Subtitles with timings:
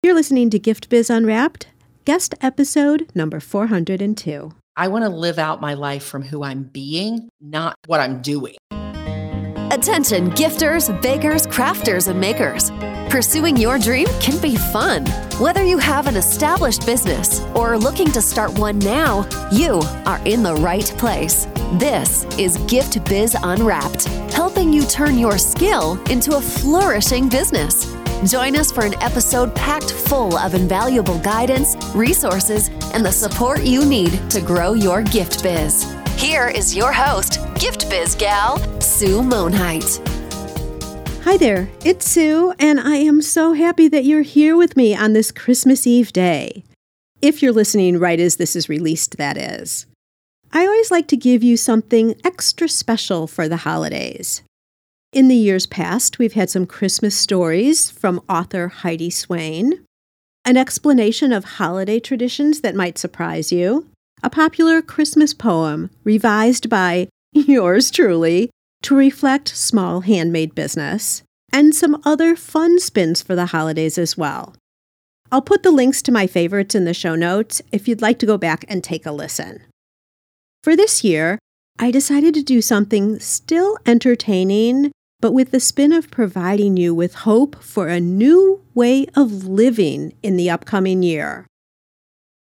[0.00, 1.66] You're listening to Gift Biz Unwrapped,
[2.04, 4.52] guest episode number 402.
[4.76, 8.54] I want to live out my life from who I'm being, not what I'm doing.
[9.72, 12.70] Attention, gifters, bakers, crafters, and makers.
[13.10, 15.04] Pursuing your dream can be fun.
[15.40, 20.20] Whether you have an established business or are looking to start one now, you are
[20.24, 21.48] in the right place.
[21.72, 27.92] This is Gift Biz Unwrapped, helping you turn your skill into a flourishing business.
[28.26, 33.84] Join us for an episode packed full of invaluable guidance, resources, and the support you
[33.84, 35.84] need to grow your gift biz.
[36.16, 40.04] Here is your host, Gift Biz Gal, Sue Monheit.
[41.22, 45.12] Hi there, it's Sue, and I am so happy that you're here with me on
[45.12, 46.64] this Christmas Eve day.
[47.22, 49.86] If you're listening right as this is released, that is.
[50.52, 54.42] I always like to give you something extra special for the holidays.
[55.10, 59.86] In the years past, we've had some Christmas stories from author Heidi Swain,
[60.44, 63.86] an explanation of holiday traditions that might surprise you,
[64.22, 68.50] a popular Christmas poem revised by yours truly
[68.82, 74.54] to reflect small handmade business, and some other fun spins for the holidays as well.
[75.32, 78.26] I'll put the links to my favorites in the show notes if you'd like to
[78.26, 79.62] go back and take a listen.
[80.62, 81.38] For this year,
[81.78, 87.14] I decided to do something still entertaining but with the spin of providing you with
[87.14, 91.46] hope for a new way of living in the upcoming year.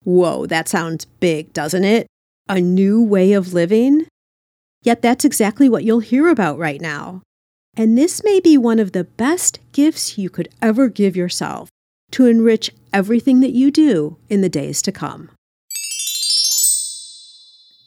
[0.04, 2.08] Whoa, that sounds big, doesn't it?
[2.48, 4.08] A new way of living?
[4.84, 7.22] Yet that's exactly what you'll hear about right now.
[7.78, 11.70] And this may be one of the best gifts you could ever give yourself
[12.12, 15.30] to enrich everything that you do in the days to come.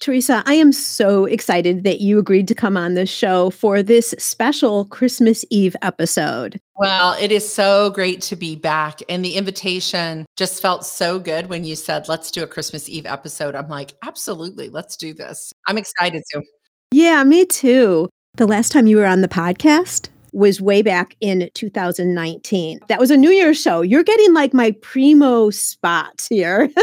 [0.05, 4.15] Teresa, I am so excited that you agreed to come on this show for this
[4.19, 6.61] special Christmas Eve episode.
[6.77, 9.01] Well, it is so great to be back.
[9.09, 13.07] And the invitation just felt so good when you said, let's do a Christmas Eve
[13.07, 13.55] episode.
[13.55, 15.55] I'm like, absolutely, let's do this.
[15.67, 16.43] I'm excited to.
[16.93, 18.11] Yeah, me too.
[18.35, 22.81] The last time you were on the podcast, was way back in 2019.
[22.89, 23.81] That was a New Year's show.
[23.81, 26.69] You're getting like my primo spot here.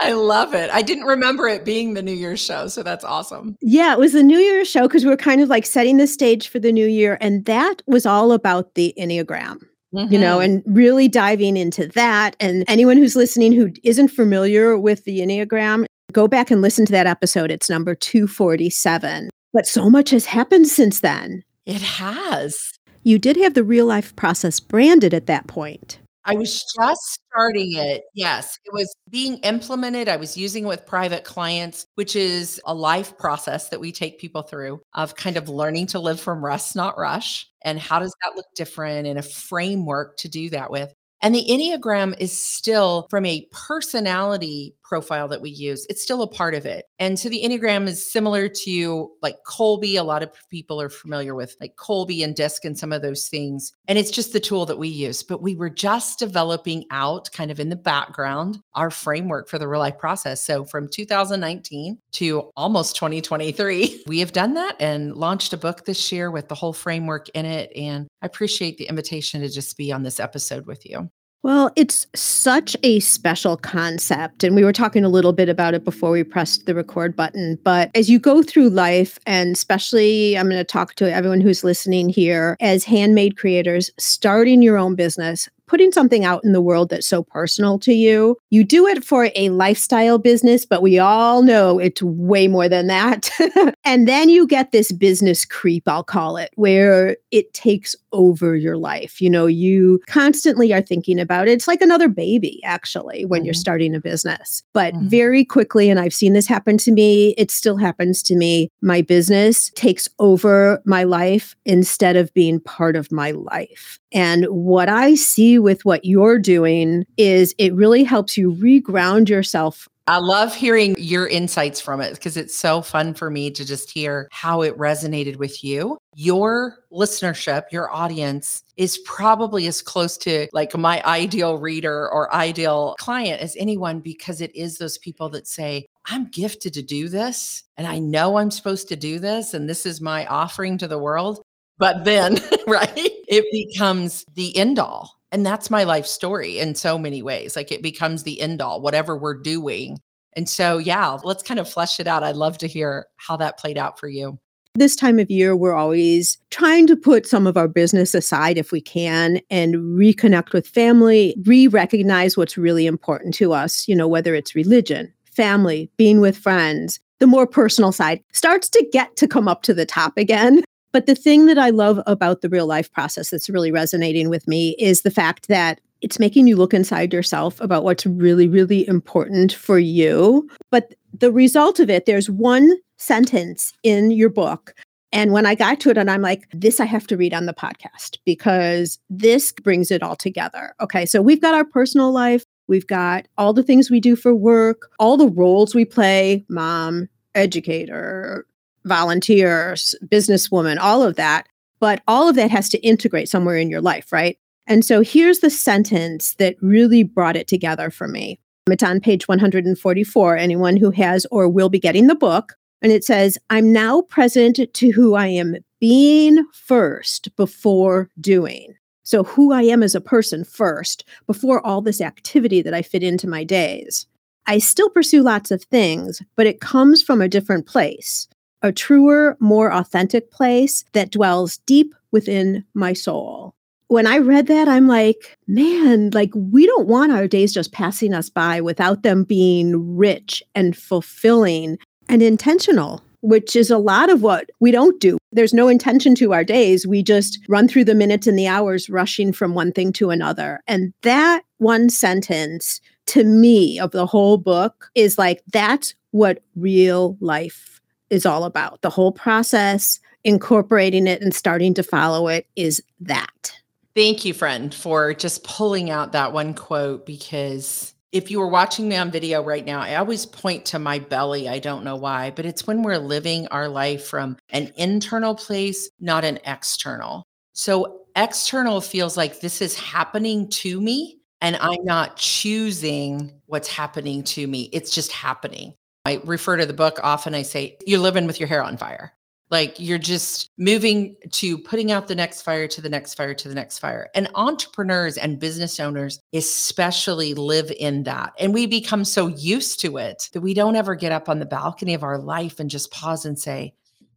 [0.00, 0.70] I love it.
[0.70, 2.68] I didn't remember it being the New Year's show.
[2.68, 3.56] So that's awesome.
[3.60, 6.06] Yeah, it was the New Year's show because we are kind of like setting the
[6.06, 7.18] stage for the new year.
[7.20, 9.58] And that was all about the Enneagram.
[9.94, 10.12] Mm-hmm.
[10.12, 10.64] You know, mm-hmm.
[10.66, 12.36] and really diving into that.
[12.38, 16.92] And anyone who's listening who isn't familiar with the Enneagram, go back and listen to
[16.92, 17.50] that episode.
[17.50, 19.30] It's number 247.
[19.52, 21.42] But so much has happened since then.
[21.70, 22.72] It has.
[23.04, 26.00] You did have the real life process branded at that point.
[26.24, 28.02] I was just starting it.
[28.12, 30.08] Yes, it was being implemented.
[30.08, 34.18] I was using it with private clients, which is a life process that we take
[34.18, 37.46] people through of kind of learning to live from rest, not rush.
[37.64, 40.92] And how does that look different and a framework to do that with?
[41.22, 46.26] And the Enneagram is still, from a personality profile that we use, it's still a
[46.26, 46.86] part of it.
[46.98, 49.96] And so the Enneagram is similar to like Kolbe.
[49.96, 53.28] A lot of people are familiar with like Kolbe and DISC and some of those
[53.28, 53.72] things.
[53.86, 55.22] And it's just the tool that we use.
[55.22, 59.68] But we were just developing out kind of in the background our framework for the
[59.68, 60.42] real life process.
[60.42, 66.10] So from 2019 to almost 2023, we have done that and launched a book this
[66.10, 67.70] year with the whole framework in it.
[67.76, 71.10] And I appreciate the invitation to just be on this episode with you.
[71.42, 74.44] Well, it's such a special concept.
[74.44, 77.58] And we were talking a little bit about it before we pressed the record button.
[77.64, 81.64] But as you go through life, and especially I'm going to talk to everyone who's
[81.64, 86.88] listening here as handmade creators, starting your own business, putting something out in the world
[86.88, 88.36] that's so personal to you.
[88.50, 92.88] You do it for a lifestyle business, but we all know it's way more than
[92.88, 93.30] that.
[93.84, 98.76] and then you get this business creep, I'll call it, where it takes over your
[98.76, 99.20] life.
[99.20, 101.52] You know, you constantly are thinking about it.
[101.52, 103.44] It's like another baby, actually, when mm-hmm.
[103.46, 104.64] you're starting a business.
[104.72, 105.06] But mm-hmm.
[105.06, 108.70] very quickly, and I've seen this happen to me, it still happens to me.
[108.82, 114.00] My business takes over my life instead of being part of my life.
[114.12, 119.88] And what I see with what you're doing is it really helps you reground yourself
[120.10, 123.92] I love hearing your insights from it because it's so fun for me to just
[123.92, 125.98] hear how it resonated with you.
[126.16, 132.96] Your listenership, your audience is probably as close to like my ideal reader or ideal
[132.98, 137.62] client as anyone because it is those people that say, I'm gifted to do this
[137.76, 140.98] and I know I'm supposed to do this and this is my offering to the
[140.98, 141.40] world.
[141.78, 145.19] But then, right, it becomes the end all.
[145.32, 147.56] And that's my life story in so many ways.
[147.56, 149.98] Like it becomes the end all, whatever we're doing.
[150.34, 152.22] And so, yeah, let's kind of flesh it out.
[152.22, 154.38] I'd love to hear how that played out for you.
[154.76, 158.70] This time of year, we're always trying to put some of our business aside if
[158.70, 164.06] we can and reconnect with family, re recognize what's really important to us, you know,
[164.06, 167.00] whether it's religion, family, being with friends.
[167.18, 170.62] The more personal side starts to get to come up to the top again.
[170.92, 174.48] But the thing that I love about the real life process that's really resonating with
[174.48, 178.88] me is the fact that it's making you look inside yourself about what's really, really
[178.88, 180.48] important for you.
[180.70, 184.74] But the result of it, there's one sentence in your book.
[185.12, 187.46] And when I got to it, and I'm like, this I have to read on
[187.46, 190.74] the podcast because this brings it all together.
[190.80, 191.04] Okay.
[191.04, 194.90] So we've got our personal life, we've got all the things we do for work,
[194.98, 198.46] all the roles we play mom, educator,
[198.84, 201.48] volunteers, businesswoman, all of that.
[201.80, 204.38] But all of that has to integrate somewhere in your life, right?
[204.66, 208.38] And so here's the sentence that really brought it together for me.
[208.70, 210.36] It's on page 144.
[210.36, 212.54] Anyone who has or will be getting the book.
[212.82, 218.74] And it says, I'm now present to who I am being first before doing.
[219.02, 223.02] So, who I am as a person first before all this activity that I fit
[223.02, 224.06] into my days.
[224.46, 228.28] I still pursue lots of things, but it comes from a different place
[228.62, 233.54] a truer, more authentic place that dwells deep within my soul.
[233.88, 238.14] When I read that, I'm like, man, like we don't want our days just passing
[238.14, 241.76] us by without them being rich and fulfilling
[242.08, 245.18] and intentional, which is a lot of what we don't do.
[245.32, 246.86] There's no intention to our days.
[246.86, 250.60] We just run through the minutes and the hours rushing from one thing to another.
[250.68, 257.16] And that one sentence to me of the whole book is like, that's what real
[257.20, 257.69] life
[258.10, 258.80] is all about.
[258.82, 263.52] The whole process, incorporating it and starting to follow it is that.
[263.94, 268.88] Thank you, friend, for just pulling out that one quote because if you were watching
[268.88, 271.48] me on video right now, I always point to my belly.
[271.48, 275.88] I don't know why, but it's when we're living our life from an internal place,
[276.00, 277.24] not an external.
[277.52, 284.24] So, external feels like this is happening to me, and I'm not choosing what's happening
[284.24, 284.70] to me.
[284.72, 285.74] It's just happening.
[286.04, 287.34] I refer to the book often.
[287.34, 289.12] I say, you're living with your hair on fire.
[289.50, 293.48] Like you're just moving to putting out the next fire to the next fire to
[293.48, 294.08] the next fire.
[294.14, 298.32] And entrepreneurs and business owners especially live in that.
[298.38, 301.46] And we become so used to it that we don't ever get up on the
[301.46, 303.74] balcony of our life and just pause and say,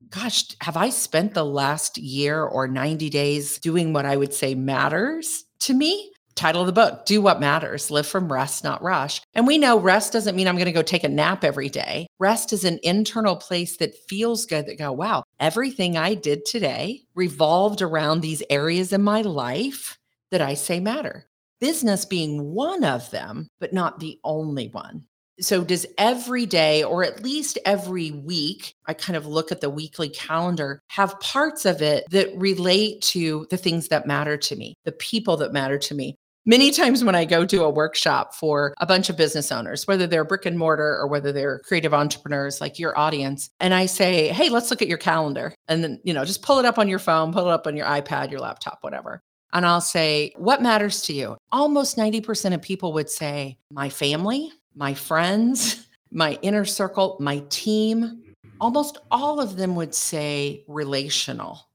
[0.09, 4.53] Gosh, have I spent the last year or 90 days doing what I would say
[4.53, 6.12] matters to me?
[6.35, 9.21] Title of the book do what matters live from rest not rush.
[9.33, 12.07] And we know rest doesn't mean i'm going to go take a nap every day.
[12.19, 17.01] Rest is an internal place that feels good that go wow everything i did today
[17.15, 19.97] revolved around these areas in my life
[20.31, 21.27] that i say matter.
[21.59, 25.06] Business being one of them but not the only one.
[25.39, 29.69] So does every day or at least every week i kind of look at the
[29.69, 34.75] weekly calendar have parts of it that relate to the things that matter to me
[34.85, 36.15] the people that matter to me
[36.45, 40.06] Many times when I go to a workshop for a bunch of business owners, whether
[40.06, 44.28] they're brick and mortar or whether they're creative entrepreneurs like your audience, and I say,
[44.28, 45.56] hey, let's look at your calendar.
[45.69, 47.78] And then, you know, just pull it up on your phone, pull it up on
[47.78, 49.22] your iPad, your laptop, whatever.
[49.54, 51.38] And I'll say, what matters to you?
[51.54, 58.22] Almost 90% of people would say, my family, my friends, my inner circle, my team.
[58.60, 61.69] Almost all of them would say relational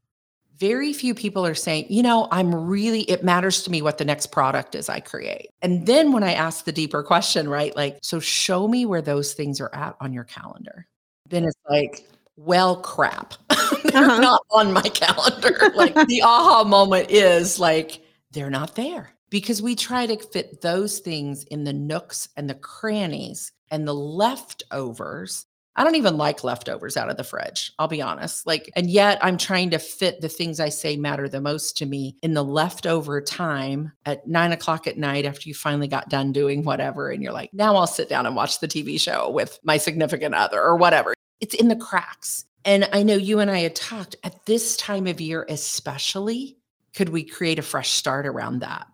[0.58, 4.04] very few people are saying, you know, I'm really, it matters to me what the
[4.04, 5.50] next product is I create.
[5.62, 9.34] And then when I ask the deeper question, right, like, so show me where those
[9.34, 10.86] things are at on your calendar.
[11.28, 13.34] Then it's like, well, crap.
[13.84, 14.20] they're uh-huh.
[14.20, 15.70] not on my calendar.
[15.74, 18.00] like the aha moment is like,
[18.32, 22.54] they're not there because we try to fit those things in the nooks and the
[22.54, 25.46] crannies and the leftovers
[25.78, 27.72] I don't even like leftovers out of the fridge.
[27.78, 28.48] I'll be honest.
[28.48, 31.86] Like, and yet I'm trying to fit the things I say matter the most to
[31.86, 36.32] me in the leftover time at nine o'clock at night after you finally got done
[36.32, 37.10] doing whatever.
[37.10, 40.34] And you're like, now I'll sit down and watch the TV show with my significant
[40.34, 41.14] other or whatever.
[41.40, 42.44] It's in the cracks.
[42.64, 46.58] And I know you and I had talked at this time of year, especially,
[46.96, 48.88] could we create a fresh start around that?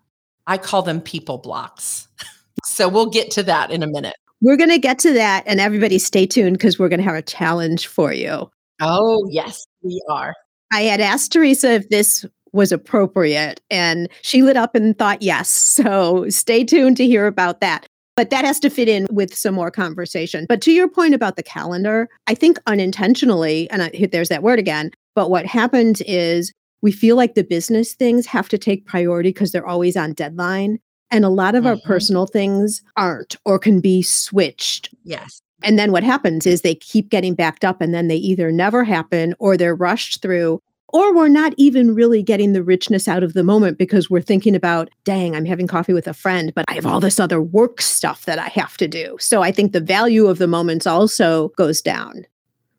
[0.47, 2.09] I call them people blocks.
[2.67, 4.17] so we'll get to that in a minute.
[4.41, 7.14] We're going to get to that, and everybody stay tuned because we're going to have
[7.14, 8.50] a challenge for you.
[8.81, 10.35] Oh, yes, we are.
[10.73, 15.50] I had asked Teresa if this was appropriate, and she lit up and thought yes.
[15.85, 17.87] So stay tuned to hear about that.
[18.17, 20.47] But that has to fit in with some more conversation.
[20.49, 24.61] But to your point about the calendar, I think unintentionally, and I, there's that word
[24.61, 29.31] again, but what happens is we feel like the business things have to take priority
[29.31, 30.79] because they're always on deadline.
[31.14, 31.68] And a lot of mm-hmm.
[31.68, 34.92] our personal things aren't or can be switched.
[35.04, 35.40] Yes.
[35.62, 38.83] And then what happens is they keep getting backed up and then they either never
[38.83, 43.33] happen or they're rushed through or we're not even really getting the richness out of
[43.33, 46.75] the moment because we're thinking about, dang, I'm having coffee with a friend, but I
[46.75, 49.16] have all this other work stuff that I have to do.
[49.21, 52.26] So I think the value of the moments also goes down.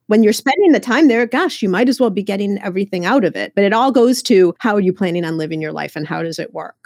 [0.08, 3.24] When you're spending the time there, gosh, you might as well be getting everything out
[3.24, 3.54] of it.
[3.56, 6.22] But it all goes to how are you planning on living your life and how
[6.22, 6.85] does it work?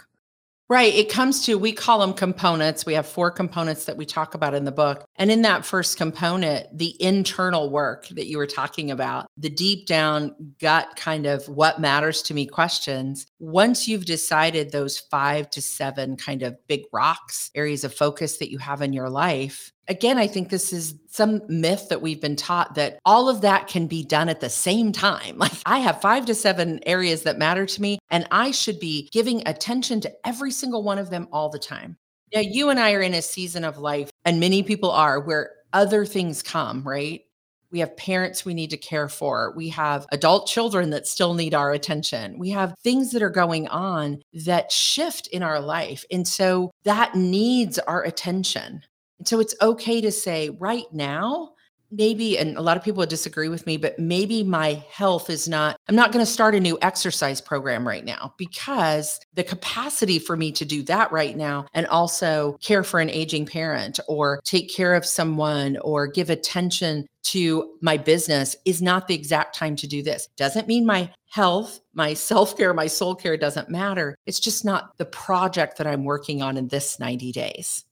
[0.70, 0.94] Right.
[0.94, 2.86] It comes to, we call them components.
[2.86, 5.04] We have four components that we talk about in the book.
[5.16, 9.88] And in that first component, the internal work that you were talking about, the deep
[9.88, 13.26] down gut kind of what matters to me questions.
[13.40, 18.52] Once you've decided those five to seven kind of big rocks, areas of focus that
[18.52, 22.36] you have in your life, again, I think this is some myth that we've been
[22.36, 25.36] taught that all of that can be done at the same time.
[25.40, 29.08] Like I have five to seven areas that matter to me, and I should be
[29.10, 31.96] giving attention to every single one of them all the time.
[32.32, 35.50] Now, you and I are in a season of life, and many people are where
[35.72, 37.22] other things come, right?
[37.70, 39.52] We have parents we need to care for.
[39.56, 42.38] We have adult children that still need our attention.
[42.38, 46.04] We have things that are going on that shift in our life.
[46.10, 48.82] And so that needs our attention.
[49.20, 51.52] And so it's okay to say right now,
[51.90, 55.76] maybe, and a lot of people disagree with me, but maybe my health is not,
[55.88, 60.36] I'm not going to start a new exercise program right now because the capacity for
[60.36, 64.72] me to do that right now and also care for an aging parent or take
[64.72, 69.86] care of someone or give attention to my business is not the exact time to
[69.86, 70.28] do this.
[70.38, 74.16] Doesn't mean my health, my self care, my soul care doesn't matter.
[74.24, 77.84] It's just not the project that I'm working on in this 90 days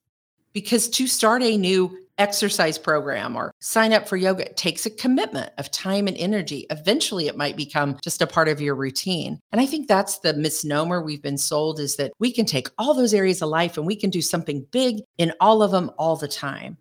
[0.53, 5.51] because to start a new exercise program or sign up for yoga takes a commitment
[5.57, 6.67] of time and energy.
[6.71, 9.39] Eventually, it might become just a part of your routine.
[9.53, 12.95] And I think that's the misnomer we've been sold is that we can take all
[12.95, 16.17] those areas of life and we can do something big in all of them all
[16.17, 16.77] the time.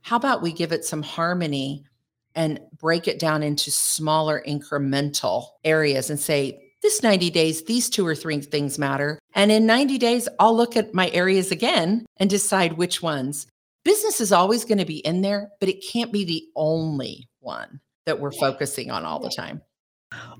[0.00, 1.84] How about we give it some harmony
[2.34, 8.06] and break it down into smaller incremental areas and say, this 90 days, these two
[8.06, 9.18] or three things matter.
[9.34, 13.46] And in 90 days, I'll look at my areas again and decide which ones.
[13.84, 17.80] Business is always going to be in there, but it can't be the only one
[18.06, 19.62] that we're focusing on all the time.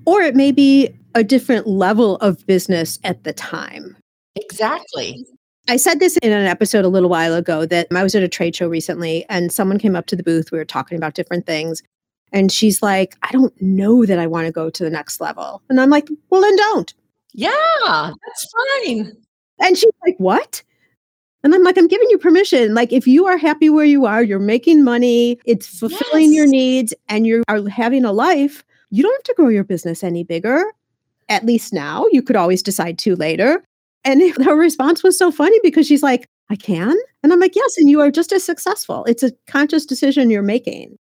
[0.05, 3.95] Or it may be a different level of business at the time.
[4.35, 5.25] Exactly.
[5.67, 8.27] I said this in an episode a little while ago that I was at a
[8.27, 10.51] trade show recently and someone came up to the booth.
[10.51, 11.83] We were talking about different things.
[12.31, 15.61] And she's like, I don't know that I want to go to the next level.
[15.69, 16.93] And I'm like, well, then don't.
[17.33, 17.51] Yeah,
[18.27, 18.53] that's
[18.85, 19.15] fine.
[19.59, 20.63] And she's like, what?
[21.43, 22.73] And I'm like, I'm giving you permission.
[22.73, 26.35] Like, if you are happy where you are, you're making money, it's fulfilling yes.
[26.35, 30.03] your needs, and you are having a life, you don't have to grow your business
[30.03, 30.63] any bigger.
[31.29, 33.63] At least now, you could always decide to later.
[34.03, 36.95] And her response was so funny because she's like, I can.
[37.23, 37.77] And I'm like, yes.
[37.77, 39.05] And you are just as successful.
[39.05, 40.97] It's a conscious decision you're making.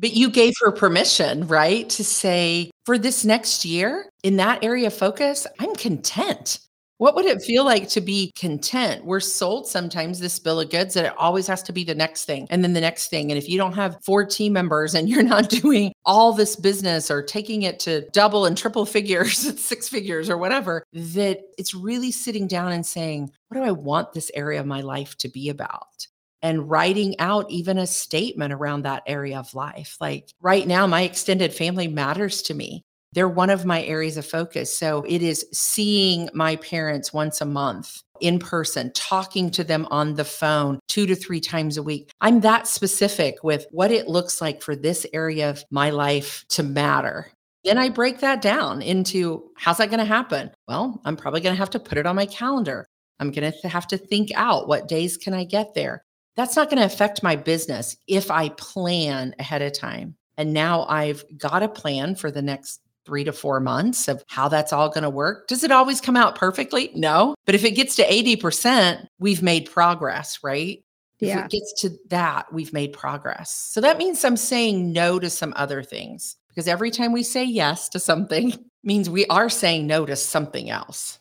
[0.00, 1.88] But you gave her permission, right?
[1.90, 6.60] To say, for this next year, in that area of focus, I'm content.
[6.98, 9.04] What would it feel like to be content?
[9.04, 12.24] We're sold sometimes this bill of goods that it always has to be the next
[12.24, 13.30] thing and then the next thing.
[13.30, 17.08] And if you don't have four team members and you're not doing all this business
[17.08, 22.10] or taking it to double and triple figures, six figures or whatever, that it's really
[22.10, 25.50] sitting down and saying, what do I want this area of my life to be
[25.50, 26.07] about?
[26.42, 29.96] And writing out even a statement around that area of life.
[30.00, 32.84] Like right now, my extended family matters to me.
[33.12, 34.76] They're one of my areas of focus.
[34.76, 40.14] So it is seeing my parents once a month in person, talking to them on
[40.14, 42.10] the phone two to three times a week.
[42.20, 46.62] I'm that specific with what it looks like for this area of my life to
[46.62, 47.30] matter.
[47.64, 50.50] Then I break that down into how's that going to happen?
[50.68, 52.86] Well, I'm probably going to have to put it on my calendar.
[53.20, 56.04] I'm going to have to think out what days can I get there?
[56.38, 60.14] That's not going to affect my business if I plan ahead of time.
[60.36, 64.48] And now I've got a plan for the next three to four months of how
[64.48, 65.48] that's all going to work.
[65.48, 66.92] Does it always come out perfectly?
[66.94, 67.34] No.
[67.44, 70.84] But if it gets to 80%, we've made progress, right?
[71.18, 71.40] Yeah.
[71.40, 73.50] If it gets to that, we've made progress.
[73.50, 77.42] So that means I'm saying no to some other things because every time we say
[77.42, 78.52] yes to something
[78.84, 81.17] means we are saying no to something else.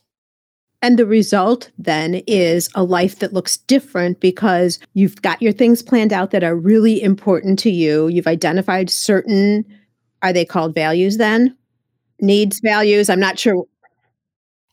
[0.81, 5.81] And the result then is a life that looks different because you've got your things
[5.81, 8.07] planned out that are really important to you.
[8.07, 9.65] You've identified certain,
[10.21, 11.57] are they called values then?
[12.21, 13.09] Needs, values.
[13.09, 13.65] I'm not sure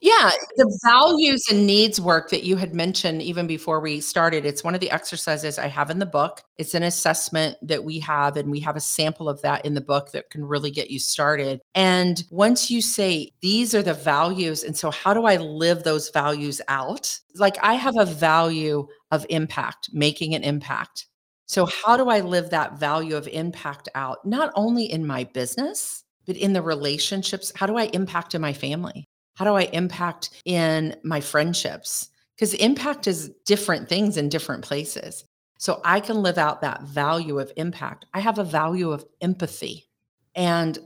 [0.05, 4.63] yeah, the values and needs work that you had mentioned even before we started, it's
[4.63, 6.43] one of the exercises I have in the book.
[6.59, 9.81] It's an assessment that we have, and we have a sample of that in the
[9.81, 11.63] book that can really get you started.
[11.75, 16.11] And once you say, these are the values, and so how do I live those
[16.11, 17.19] values out?
[17.37, 21.07] Like I have a value of impact, making an impact.
[21.47, 26.05] So, how do I live that value of impact out, not only in my business,
[26.27, 27.53] but in the relationships?
[27.57, 29.07] How do I impact in my family?
[29.35, 32.11] How do I impact in my friendships?
[32.35, 35.25] Because impact is different things in different places.
[35.59, 38.07] So I can live out that value of impact.
[38.13, 39.87] I have a value of empathy.
[40.35, 40.79] And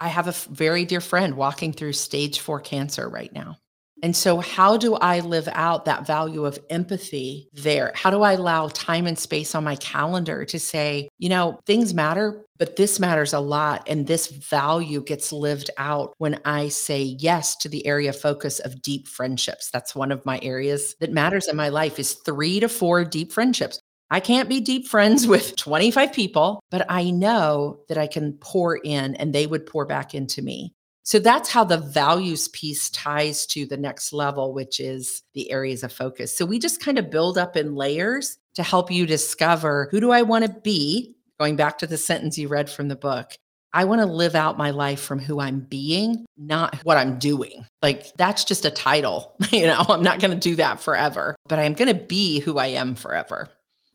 [0.00, 3.56] I have a very dear friend walking through stage four cancer right now.
[4.04, 7.90] And so, how do I live out that value of empathy there?
[7.94, 11.94] How do I allow time and space on my calendar to say, you know, things
[11.94, 13.88] matter, but this matters a lot.
[13.88, 18.82] And this value gets lived out when I say yes to the area focus of
[18.82, 19.70] deep friendships.
[19.70, 23.32] That's one of my areas that matters in my life is three to four deep
[23.32, 23.80] friendships.
[24.10, 28.76] I can't be deep friends with 25 people, but I know that I can pour
[28.76, 30.74] in and they would pour back into me.
[31.04, 35.82] So that's how the values piece ties to the next level, which is the areas
[35.82, 36.36] of focus.
[36.36, 40.10] So we just kind of build up in layers to help you discover who do
[40.10, 41.14] I want to be?
[41.38, 43.32] Going back to the sentence you read from the book.
[43.74, 47.66] I want to live out my life from who I'm being, not what I'm doing.
[47.82, 49.36] Like that's just a title.
[49.52, 52.58] You know, I'm not going to do that forever, but I'm going to be who
[52.58, 53.48] I am forever.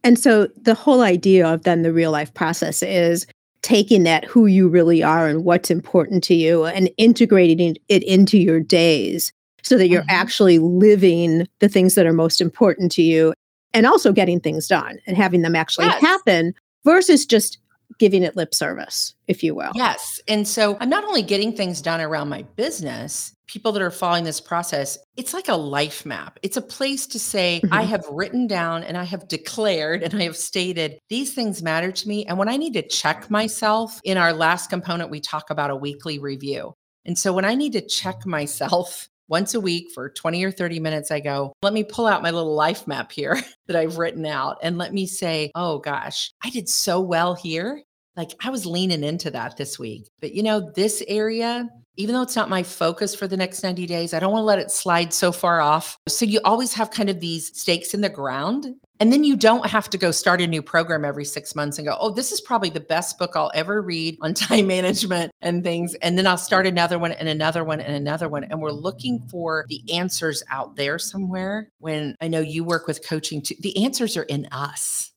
[0.03, 3.25] And so the whole idea of then the real life process is
[3.69, 8.39] taking that who you really are and what's important to you and integrating it into
[8.39, 10.09] your days so that you're mm-hmm.
[10.09, 13.31] actually living the things that are most important to you
[13.75, 16.01] and also getting things done and having them actually yes.
[16.01, 16.51] happen
[16.83, 17.59] versus just
[17.99, 19.71] giving it lip service, if you will.
[19.75, 20.19] Yes.
[20.27, 24.23] And so I'm not only getting things done around my business, people that are following
[24.23, 26.39] this process, it's like a life map.
[26.43, 27.73] It's a place to say, mm-hmm.
[27.73, 31.91] I have written down and I have declared and I have stated these things matter
[31.91, 32.25] to me.
[32.25, 35.75] And when I need to check myself, in our last component, we talk about a
[35.75, 36.73] weekly review.
[37.05, 40.79] And so when I need to check myself, once a week for 20 or 30
[40.79, 44.25] minutes, I go, let me pull out my little life map here that I've written
[44.25, 47.83] out and let me say, oh gosh, I did so well here.
[48.15, 50.07] Like I was leaning into that this week.
[50.19, 53.85] But you know, this area, even though it's not my focus for the next 90
[53.85, 55.97] days, I don't want to let it slide so far off.
[56.07, 58.67] So you always have kind of these stakes in the ground.
[59.01, 61.85] And then you don't have to go start a new program every six months and
[61.85, 65.62] go, oh, this is probably the best book I'll ever read on time management and
[65.62, 65.93] things.
[65.95, 68.45] And then I'll start another one and another one and another one.
[68.45, 71.69] And we're looking for the answers out there somewhere.
[71.79, 75.12] When I know you work with coaching too, the answers are in us.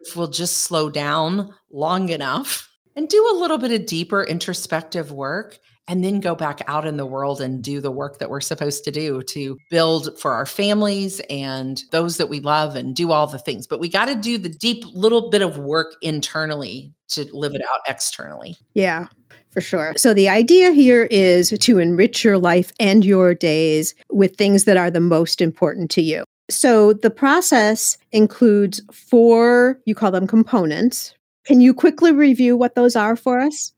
[0.00, 5.12] If we'll just slow down long enough and do a little bit of deeper introspective
[5.12, 8.40] work and then go back out in the world and do the work that we're
[8.40, 13.12] supposed to do to build for our families and those that we love and do
[13.12, 13.66] all the things.
[13.66, 17.62] But we got to do the deep little bit of work internally to live it
[17.62, 18.56] out externally.
[18.74, 19.06] Yeah.
[19.50, 19.94] For sure.
[19.96, 24.76] So, the idea here is to enrich your life and your days with things that
[24.76, 26.24] are the most important to you.
[26.50, 31.14] So, the process includes four, you call them components.
[31.46, 33.72] Can you quickly review what those are for us?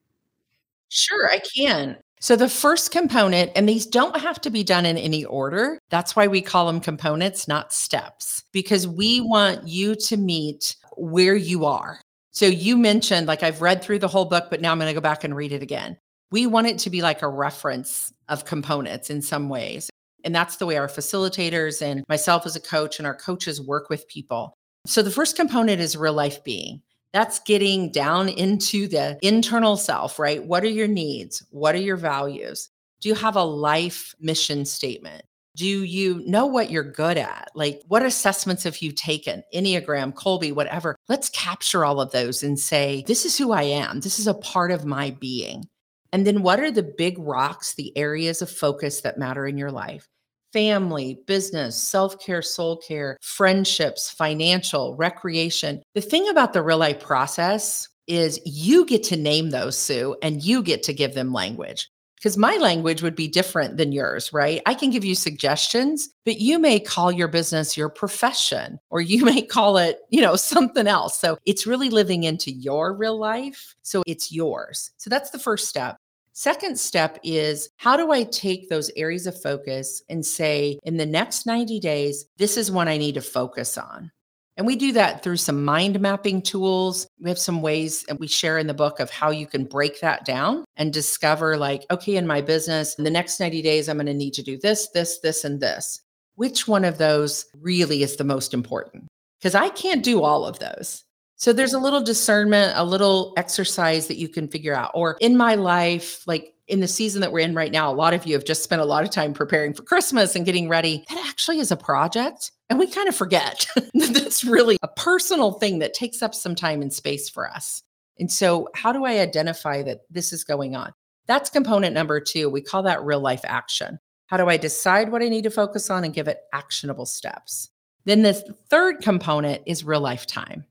[0.89, 1.97] Sure, I can.
[2.21, 5.79] So, the first component, and these don't have to be done in any order.
[5.89, 11.37] That's why we call them components, not steps, because we want you to meet where
[11.37, 12.01] you are.
[12.33, 14.95] So, you mentioned, like, I've read through the whole book, but now I'm going to
[14.95, 15.97] go back and read it again.
[16.33, 19.89] We want it to be like a reference of components in some ways.
[20.25, 23.89] And that's the way our facilitators and myself as a coach and our coaches work
[23.91, 24.55] with people.
[24.87, 26.83] So, the first component is real life being.
[27.13, 30.45] That's getting down into the internal self, right?
[30.45, 31.45] What are your needs?
[31.51, 32.69] What are your values?
[33.01, 35.23] Do you have a life mission statement?
[35.57, 37.51] Do you know what you're good at?
[37.55, 39.43] Like, what assessments have you taken?
[39.55, 40.95] Enneagram, Kolbe, whatever.
[41.09, 44.01] Let's capture all of those and say, this is who I am.
[44.01, 45.65] This is a part of my being.
[46.13, 49.73] And then, what are the big rocks, the areas of focus that matter in your
[49.73, 50.09] life?
[50.53, 55.83] Family, business, self care, soul care, friendships, financial, recreation.
[55.95, 60.43] The thing about the real life process is you get to name those, Sue, and
[60.43, 61.89] you get to give them language.
[62.17, 64.61] Because my language would be different than yours, right?
[64.67, 69.25] I can give you suggestions, but you may call your business your profession or you
[69.25, 71.21] may call it, you know, something else.
[71.21, 73.77] So it's really living into your real life.
[73.83, 74.91] So it's yours.
[74.97, 75.97] So that's the first step.
[76.39, 81.05] Second step is how do I take those areas of focus and say, in the
[81.05, 84.13] next 90 days, this is what I need to focus on?
[84.57, 87.09] And we do that through some mind mapping tools.
[87.21, 90.01] We have some ways and we share in the book of how you can break
[90.01, 93.97] that down and discover, like, okay, in my business, in the next 90 days, I'm
[93.97, 96.03] going to need to do this, this, this, and this.
[96.37, 99.09] Which one of those really is the most important?
[99.41, 101.03] Because I can't do all of those.
[101.39, 104.91] So there's a little discernment, a little exercise that you can figure out.
[104.93, 108.13] Or in my life, like in the season that we're in right now, a lot
[108.13, 111.05] of you have just spent a lot of time preparing for Christmas and getting ready.
[111.09, 112.51] That actually is a project.
[112.69, 116.57] And we kind of forget that that's really a personal thing that takes up some
[116.57, 117.83] time and space for us.
[118.19, 120.93] And so, how do I identify that this is going on?
[121.29, 122.51] That's component number two.
[122.51, 124.01] We call that real life action.
[124.27, 127.71] How do I decide what I need to focus on and give it actionable steps?
[128.07, 130.65] Then the third component is real life time.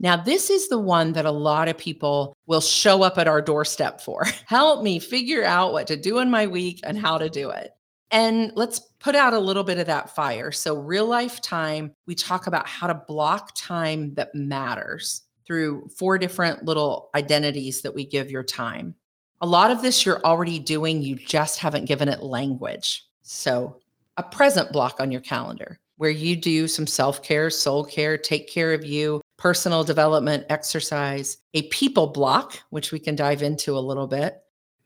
[0.00, 3.40] Now, this is the one that a lot of people will show up at our
[3.40, 4.24] doorstep for.
[4.46, 7.70] Help me figure out what to do in my week and how to do it.
[8.10, 10.52] And let's put out a little bit of that fire.
[10.52, 16.18] So, real life time, we talk about how to block time that matters through four
[16.18, 18.94] different little identities that we give your time.
[19.40, 23.04] A lot of this you're already doing, you just haven't given it language.
[23.22, 23.80] So,
[24.16, 28.48] a present block on your calendar where you do some self care, soul care, take
[28.48, 33.78] care of you, personal development, exercise, a people block, which we can dive into a
[33.78, 34.38] little bit.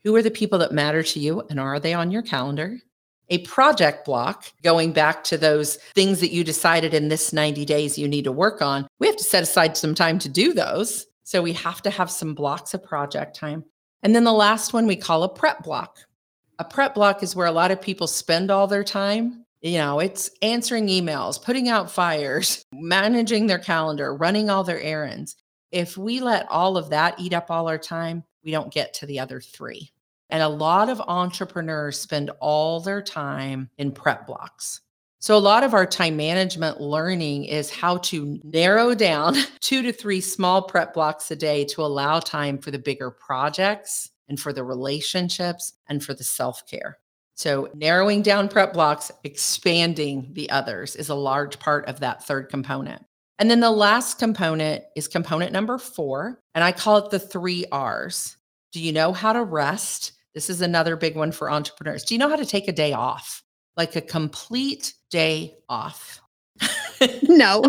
[0.03, 2.77] Who are the people that matter to you and are they on your calendar?
[3.29, 7.97] A project block, going back to those things that you decided in this 90 days
[7.97, 8.85] you need to work on.
[8.99, 11.07] We have to set aside some time to do those.
[11.23, 13.63] So we have to have some blocks of project time.
[14.03, 15.99] And then the last one we call a prep block.
[16.57, 19.99] A prep block is where a lot of people spend all their time you know,
[19.99, 25.35] it's answering emails, putting out fires, managing their calendar, running all their errands.
[25.71, 29.05] If we let all of that eat up all our time, we don't get to
[29.05, 29.91] the other three.
[30.29, 34.81] And a lot of entrepreneurs spend all their time in prep blocks.
[35.21, 39.91] So, a lot of our time management learning is how to narrow down two to
[39.91, 44.53] three small prep blocks a day to allow time for the bigger projects and for
[44.53, 46.99] the relationships and for the self care.
[47.39, 52.49] So, narrowing down prep blocks, expanding the others is a large part of that third
[52.49, 53.01] component.
[53.39, 57.63] And then the last component is component number four, and I call it the three
[57.71, 58.35] R's.
[58.73, 60.11] Do you know how to rest?
[60.33, 62.03] This is another big one for entrepreneurs.
[62.03, 63.41] Do you know how to take a day off?
[63.77, 66.19] Like a complete day off?
[67.23, 67.63] no.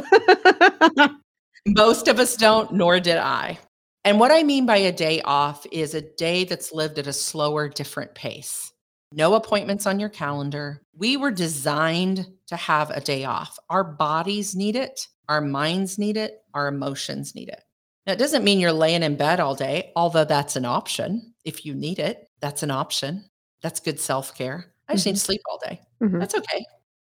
[1.68, 3.56] Most of us don't, nor did I.
[4.02, 7.12] And what I mean by a day off is a day that's lived at a
[7.12, 8.72] slower, different pace
[9.12, 10.82] no appointments on your calendar.
[10.96, 13.58] We were designed to have a day off.
[13.68, 17.62] Our bodies need it, our minds need it, our emotions need it.
[18.06, 21.34] Now, it doesn't mean you're laying in bed all day, although that's an option.
[21.44, 23.24] If you need it, that's an option.
[23.62, 24.72] That's good self care.
[24.88, 25.10] I just mm-hmm.
[25.10, 25.80] need to sleep all day.
[26.02, 26.18] Mm-hmm.
[26.18, 26.64] That's okay.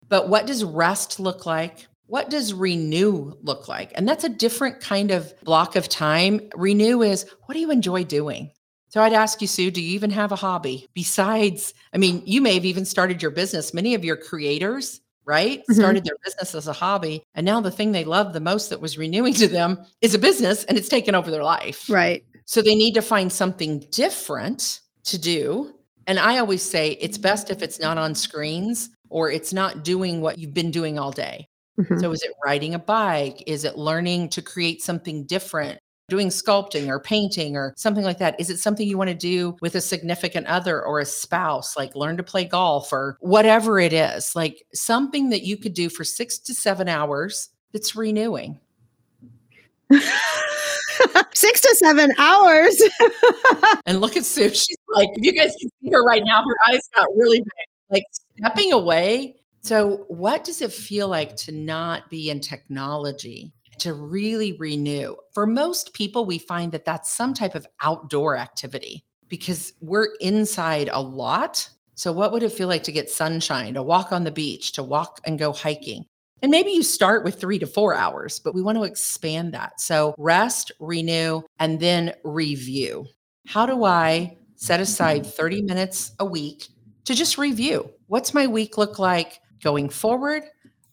[0.09, 1.87] But what does rest look like?
[2.07, 3.93] What does renew look like?
[3.95, 6.41] And that's a different kind of block of time.
[6.57, 8.51] Renew is what do you enjoy doing?
[8.91, 11.75] So I'd ask you, Sue, do you even have a hobby besides?
[11.95, 13.73] I mean, you may have even started your business.
[13.73, 15.75] Many of your creators, right, mm-hmm.
[15.75, 17.23] started their business as a hobby.
[17.37, 20.19] And now the thing they love the most that was renewing to them is a
[20.19, 21.89] business and it's taken over their life.
[21.89, 22.25] Right.
[22.47, 25.73] So they need to find something different to do.
[26.09, 30.21] And I always say it's best if it's not on screens or it's not doing
[30.21, 31.47] what you've been doing all day.
[31.79, 32.01] Mm-hmm.
[32.01, 33.45] So is it riding a bike?
[33.47, 35.79] Is it learning to create something different?
[36.11, 38.39] Doing sculpting or painting or something like that?
[38.39, 41.95] Is it something you want to do with a significant other or a spouse, like
[41.95, 44.37] learn to play golf or whatever it is?
[44.37, 48.59] Like something that you could do for six to seven hours that's renewing.
[51.35, 52.81] six to seven hours.
[53.87, 54.51] and look at Sue.
[54.51, 57.67] She's like, if you guys can see her right now, her eyes got really big,
[57.91, 58.05] like
[58.37, 59.37] stepping away.
[59.63, 63.53] So, what does it feel like to not be in technology?
[63.81, 65.17] To really renew.
[65.33, 70.89] For most people, we find that that's some type of outdoor activity because we're inside
[70.93, 71.69] a lot.
[71.95, 74.83] So, what would it feel like to get sunshine, to walk on the beach, to
[74.83, 76.05] walk and go hiking?
[76.43, 79.81] And maybe you start with three to four hours, but we want to expand that.
[79.81, 83.07] So, rest, renew, and then review.
[83.47, 86.69] How do I set aside 30 minutes a week
[87.05, 87.91] to just review?
[88.07, 90.45] What's my week look like going forward?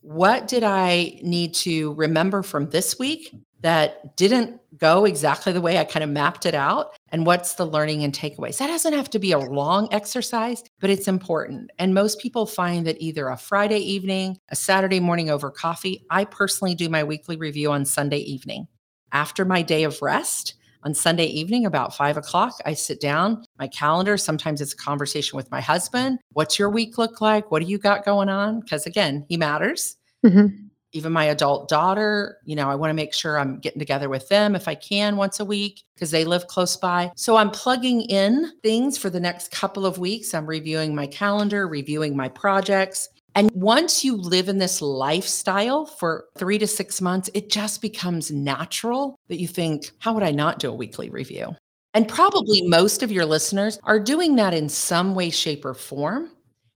[0.08, 5.78] What did I need to remember from this week that didn't go exactly the way
[5.80, 6.96] I kind of mapped it out?
[7.10, 8.58] And what's the learning and takeaways?
[8.58, 11.72] That doesn't have to be a long exercise, but it's important.
[11.78, 16.24] And most people find that either a Friday evening, a Saturday morning over coffee, I
[16.24, 18.70] personally do my weekly review on Sunday evening.
[19.12, 23.68] After my day of rest, on Sunday evening, about five o'clock, I sit down, my
[23.68, 24.18] calendar.
[24.18, 26.20] Sometimes it's a conversation with my husband.
[26.34, 27.52] What's your week look like?
[27.52, 28.62] What do you got going on?
[28.62, 29.96] Because again, he matters.
[30.26, 30.63] Mm-hmm.
[30.94, 34.30] Even my adult daughter, you know, I want to make sure I'm getting together with
[34.30, 37.12] them if I can once a week because they live close by.
[37.16, 40.34] So I'm plugging in things for the next couple of weeks.
[40.34, 43.10] I'm reviewing my calendar, reviewing my projects.
[43.38, 48.32] And once you live in this lifestyle for three to six months, it just becomes
[48.32, 51.56] natural that you think, how would I not do a weekly review?
[51.93, 56.32] And probably most of your listeners are doing that in some way, shape, or form.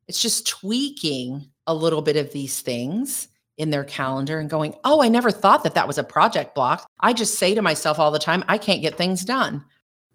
[0.07, 5.01] It's just tweaking a little bit of these things in their calendar and going, Oh,
[5.01, 6.87] I never thought that that was a project block.
[6.99, 9.65] I just say to myself all the time, I can't get things done.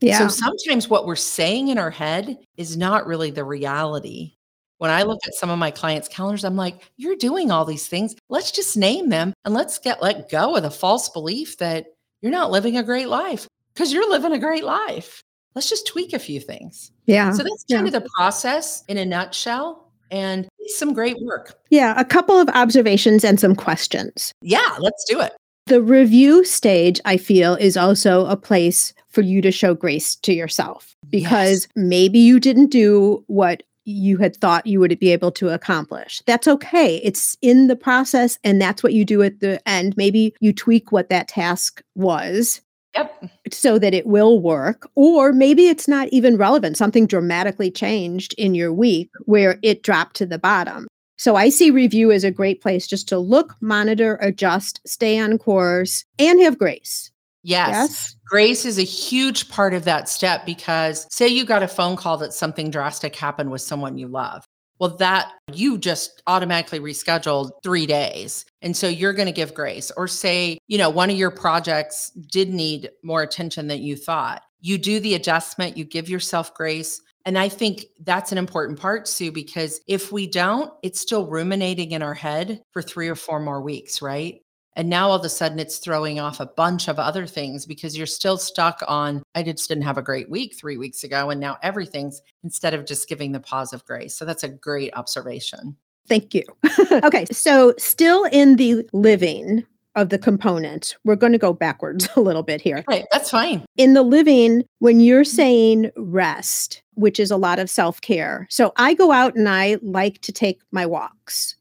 [0.01, 0.19] Yeah.
[0.19, 4.36] So sometimes what we're saying in our head is not really the reality.
[4.79, 7.89] When I look at some of my clients' calendars, I'm like, you're doing all these
[7.89, 8.15] things.
[8.29, 11.87] Let's just name them and let's get let go of the false belief that
[12.21, 15.23] you're not living a great life because you're living a great life.
[15.55, 16.93] Let's just tweak a few things.
[17.07, 17.31] Yeah.
[17.31, 17.97] So that's kind yeah.
[17.97, 21.59] of the process in a nutshell and some great work.
[21.71, 24.33] Yeah, a couple of observations and some questions.
[24.43, 25.33] Yeah, let's do it.
[25.67, 30.33] The review stage, I feel, is also a place for you to show grace to
[30.33, 31.69] yourself because yes.
[31.75, 36.21] maybe you didn't do what you had thought you would be able to accomplish.
[36.27, 36.97] That's okay.
[36.97, 39.97] It's in the process, and that's what you do at the end.
[39.97, 42.61] Maybe you tweak what that task was.
[42.95, 43.31] Yep.
[43.53, 44.89] So that it will work.
[44.95, 46.79] Or maybe it's not even relevant.
[46.79, 50.87] Something dramatically changed in your week where it dropped to the bottom.
[51.19, 55.39] So I see review as a great place just to look, monitor, adjust, stay on
[55.39, 57.11] course, and have grace.
[57.43, 57.69] Yes.
[57.71, 58.16] yes.
[58.27, 62.17] Grace is a huge part of that step because say you got a phone call
[62.17, 64.45] that something drastic happened with someone you love.
[64.81, 68.45] Well, that you just automatically rescheduled three days.
[68.63, 69.93] And so you're going to give grace.
[69.97, 74.43] Or say, you know, one of your projects did need more attention than you thought.
[74.61, 77.01] You do the adjustment, you give yourself grace.
[77.25, 81.93] And I think that's an important part, Sue, because if we don't, it's still ruminating
[81.93, 84.41] in our head for three or four more weeks, right?
[84.77, 87.97] And now all of a sudden it's throwing off a bunch of other things because
[87.97, 91.31] you're still stuck on, I just didn't have a great week three weeks ago.
[91.31, 94.15] And now everything's instead of just giving the pause of grace.
[94.15, 95.77] So that's a great observation.
[96.09, 96.45] Thank you.
[97.05, 97.27] okay.
[97.33, 102.43] So, still in the living of the component, we're going to go backwards a little
[102.43, 102.85] bit here.
[102.89, 103.07] Right.
[103.13, 103.65] That's fine.
[103.77, 108.47] In the living, when you're saying rest, which is a lot of self care.
[108.51, 111.57] So, I go out and I like to take my walks.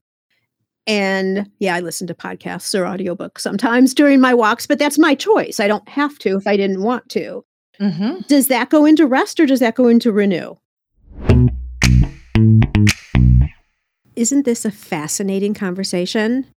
[0.87, 5.15] And yeah, I listen to podcasts or audiobooks sometimes during my walks, but that's my
[5.15, 5.59] choice.
[5.59, 7.43] I don't have to if I didn't want to.
[7.79, 8.21] Mm-hmm.
[8.27, 10.55] Does that go into rest or does that go into renew?
[14.15, 16.47] Isn't this a fascinating conversation?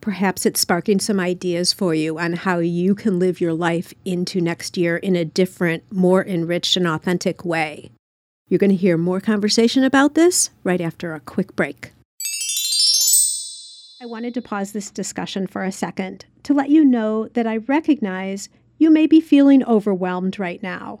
[0.00, 4.40] Perhaps it's sparking some ideas for you on how you can live your life into
[4.40, 7.90] next year in a different, more enriched, and authentic way.
[8.48, 11.92] You're going to hear more conversation about this right after a quick break.
[13.98, 17.56] I wanted to pause this discussion for a second to let you know that I
[17.56, 21.00] recognize you may be feeling overwhelmed right now.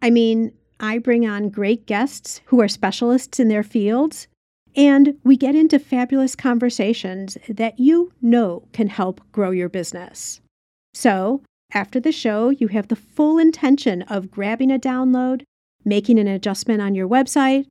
[0.00, 4.28] I mean, I bring on great guests who are specialists in their fields,
[4.76, 10.40] and we get into fabulous conversations that you know can help grow your business.
[10.94, 11.42] So,
[11.74, 15.42] after the show, you have the full intention of grabbing a download,
[15.84, 17.66] making an adjustment on your website,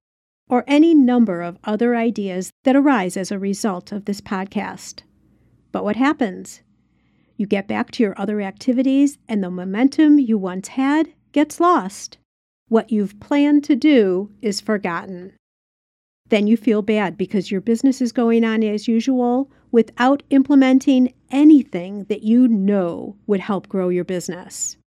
[0.50, 5.02] or any number of other ideas that arise as a result of this podcast.
[5.72, 6.62] But what happens?
[7.36, 12.18] You get back to your other activities, and the momentum you once had gets lost.
[12.70, 15.34] What you've planned to do is forgotten.
[16.30, 22.06] Then you feel bad because your business is going on as usual without implementing anything
[22.06, 24.78] that you know would help grow your business.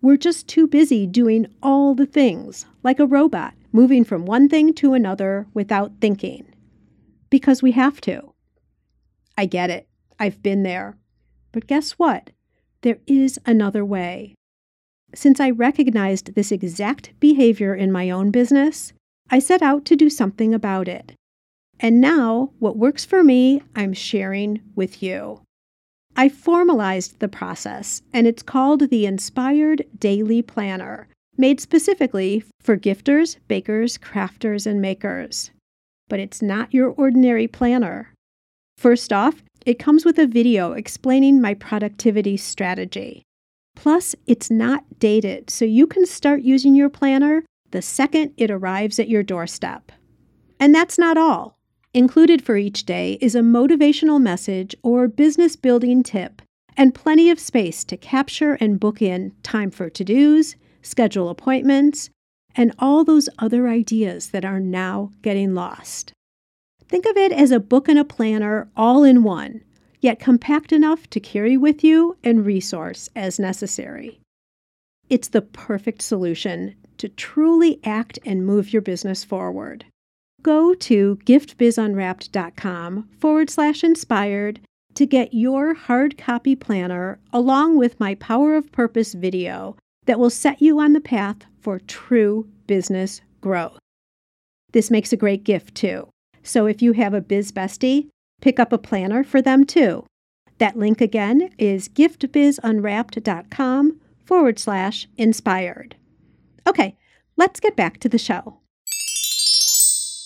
[0.00, 4.74] We're just too busy doing all the things, like a robot, moving from one thing
[4.74, 6.46] to another without thinking.
[7.30, 8.32] Because we have to.
[9.36, 9.88] I get it.
[10.18, 10.96] I've been there.
[11.52, 12.30] But guess what?
[12.82, 14.34] There is another way.
[15.14, 18.92] Since I recognized this exact behavior in my own business,
[19.30, 21.12] I set out to do something about it.
[21.80, 25.42] And now, what works for me, I'm sharing with you.
[26.14, 31.08] I formalized the process, and it's called the Inspired Daily Planner,
[31.42, 35.50] made specifically for gifters, bakers, crafters, and makers.
[36.08, 38.14] But it's not your ordinary planner.
[38.78, 43.24] First off, it comes with a video explaining my productivity strategy.
[43.74, 49.00] Plus, it's not dated, so you can start using your planner the second it arrives
[49.00, 49.90] at your doorstep.
[50.60, 51.58] And that's not all.
[51.92, 56.40] Included for each day is a motivational message or business building tip,
[56.76, 62.10] and plenty of space to capture and book in time for to dos, schedule appointments,
[62.54, 66.12] and all those other ideas that are now getting lost.
[66.88, 69.62] Think of it as a book and a planner all in one,
[70.00, 74.20] yet compact enough to carry with you and resource as necessary.
[75.08, 79.86] It's the perfect solution to truly act and move your business forward
[80.42, 84.60] go to giftbizunwrapped.com forward slash inspired
[84.94, 90.30] to get your hard copy planner along with my Power of Purpose video that will
[90.30, 93.78] set you on the path for true business growth.
[94.72, 96.08] This makes a great gift too.
[96.42, 98.08] So if you have a biz bestie,
[98.40, 100.04] pick up a planner for them too.
[100.58, 105.94] That link again is giftbizunwrapped.com forward slash inspired.
[106.66, 106.96] Okay,
[107.36, 108.58] let's get back to the show.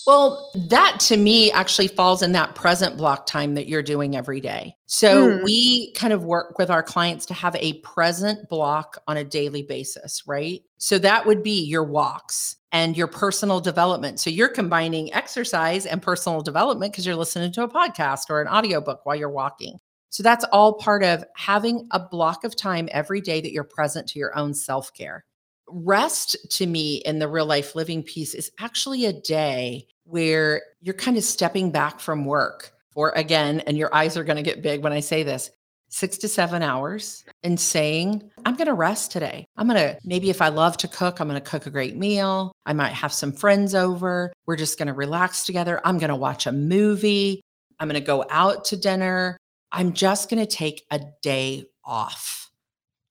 [0.06, 4.40] Well, that to me actually falls in that present block time that you're doing every
[4.40, 4.76] day.
[4.86, 5.42] So mm.
[5.42, 9.62] we kind of work with our clients to have a present block on a daily
[9.62, 10.62] basis, right?
[10.78, 14.20] So that would be your walks and your personal development.
[14.20, 18.46] So you're combining exercise and personal development because you're listening to a podcast or an
[18.48, 19.78] audiobook while you're walking.
[20.10, 24.06] So that's all part of having a block of time every day that you're present
[24.10, 25.24] to your own self care.
[25.68, 30.94] Rest to me in the real life living piece is actually a day where you're
[30.94, 34.62] kind of stepping back from work for again, and your eyes are going to get
[34.62, 35.50] big when I say this
[35.88, 39.46] six to seven hours and saying, I'm going to rest today.
[39.56, 41.96] I'm going to, maybe if I love to cook, I'm going to cook a great
[41.96, 42.52] meal.
[42.66, 44.32] I might have some friends over.
[44.46, 45.80] We're just going to relax together.
[45.84, 47.40] I'm going to watch a movie.
[47.78, 49.36] I'm going to go out to dinner.
[49.70, 52.45] I'm just going to take a day off.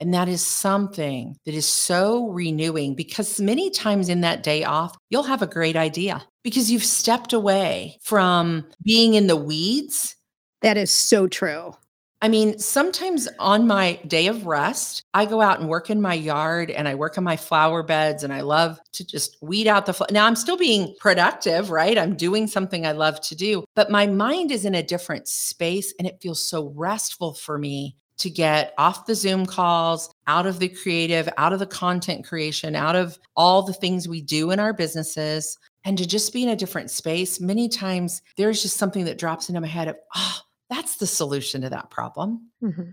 [0.06, 4.96] And that is something that is so renewing because many times in that day off,
[5.10, 10.16] you'll have a great idea because you've stepped away from being in the weeds.
[10.62, 11.74] That is so true.
[12.22, 16.14] I mean, sometimes on my day of rest, I go out and work in my
[16.14, 19.88] yard and I work on my flower beds and I love to just weed out
[19.88, 21.98] the fl- Now I'm still being productive, right?
[21.98, 25.96] I'm doing something I love to do, but my mind is in a different space
[25.98, 30.60] and it feels so restful for me to get off the Zoom calls, out of
[30.60, 34.60] the creative, out of the content creation, out of all the things we do in
[34.60, 37.40] our businesses, and to just be in a different space.
[37.40, 41.62] Many times there's just something that drops into my head of, oh, that's the solution
[41.62, 42.50] to that problem.
[42.64, 42.90] Mm-hmm.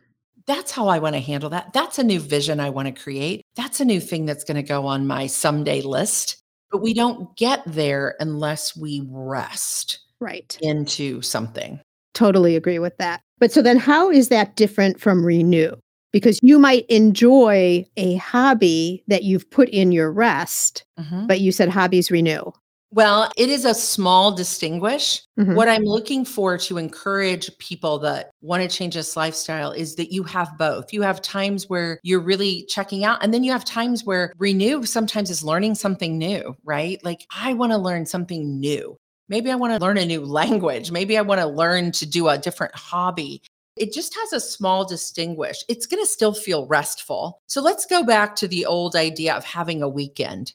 [0.46, 1.72] That's how I want to handle that.
[1.72, 3.42] That's a new vision I want to create.
[3.54, 6.42] That's a new thing that's going to go on my someday list.
[6.70, 11.80] But we don't get there unless we rest right into something.
[12.14, 13.22] Totally agree with that.
[13.42, 15.72] But so then, how is that different from renew?
[16.12, 21.26] Because you might enjoy a hobby that you've put in your rest, mm-hmm.
[21.26, 22.52] but you said hobbies renew.
[22.92, 25.22] Well, it is a small distinguish.
[25.40, 25.56] Mm-hmm.
[25.56, 30.12] What I'm looking for to encourage people that want to change this lifestyle is that
[30.12, 30.92] you have both.
[30.92, 34.84] You have times where you're really checking out, and then you have times where renew
[34.84, 37.02] sometimes is learning something new, right?
[37.02, 38.96] Like, I want to learn something new.
[39.32, 40.90] Maybe I want to learn a new language.
[40.90, 43.40] Maybe I want to learn to do a different hobby.
[43.76, 45.64] It just has a small distinguish.
[45.70, 47.40] It's going to still feel restful.
[47.46, 50.52] So let's go back to the old idea of having a weekend.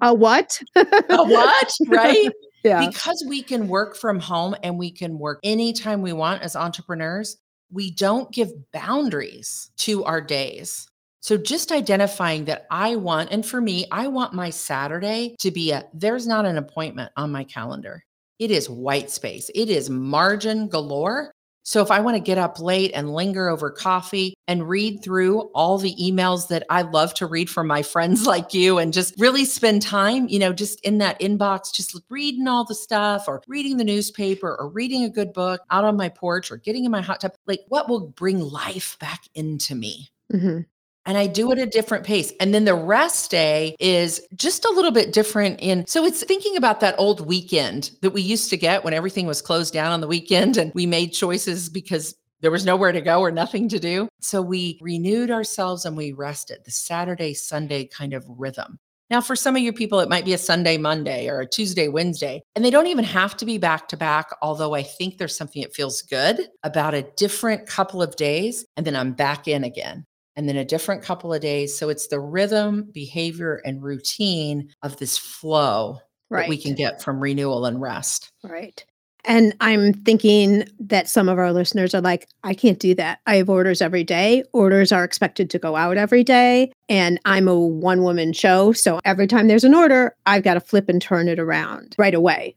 [0.00, 0.58] A what?
[0.74, 1.70] a what?
[1.86, 2.30] Right?
[2.62, 2.86] Yeah.
[2.86, 7.36] Because we can work from home and we can work anytime we want as entrepreneurs,
[7.70, 10.88] we don't give boundaries to our days.
[11.20, 15.72] So just identifying that I want, and for me, I want my Saturday to be
[15.72, 18.02] a there's not an appointment on my calendar.
[18.38, 21.32] It is white space, it is margin galore.
[21.66, 25.50] So if I want to get up late and linger over coffee and read through
[25.54, 29.14] all the emails that I love to read from my friends like you and just
[29.18, 33.42] really spend time, you know, just in that inbox, just reading all the stuff or
[33.48, 36.90] reading the newspaper or reading a good book out on my porch or getting in
[36.90, 40.10] my hot tub, like what will bring life back into me?
[40.32, 40.60] Mm-hmm
[41.06, 42.32] and I do it at a different pace.
[42.40, 46.56] And then the rest day is just a little bit different in so it's thinking
[46.56, 50.00] about that old weekend that we used to get when everything was closed down on
[50.00, 53.78] the weekend and we made choices because there was nowhere to go or nothing to
[53.78, 54.08] do.
[54.20, 58.78] So we renewed ourselves and we rested the Saturday, Sunday kind of rhythm.
[59.10, 61.88] Now, for some of you people, it might be a Sunday, Monday, or a Tuesday,
[61.88, 64.30] Wednesday, and they don't even have to be back to back.
[64.40, 68.86] Although I think there's something that feels good about a different couple of days, and
[68.86, 71.76] then I'm back in again and then a different couple of days.
[71.76, 75.98] So it's the rhythm, behavior, and routine of this flow
[76.30, 76.42] right.
[76.42, 78.30] that we can get from renewal and rest.
[78.42, 78.84] Right.
[79.26, 83.20] And I'm thinking that some of our listeners are like, I can't do that.
[83.26, 84.42] I have orders every day.
[84.52, 86.72] Orders are expected to go out every day.
[86.90, 88.72] And I'm a one woman show.
[88.72, 92.14] So every time there's an order, I've got to flip and turn it around right
[92.14, 92.54] away.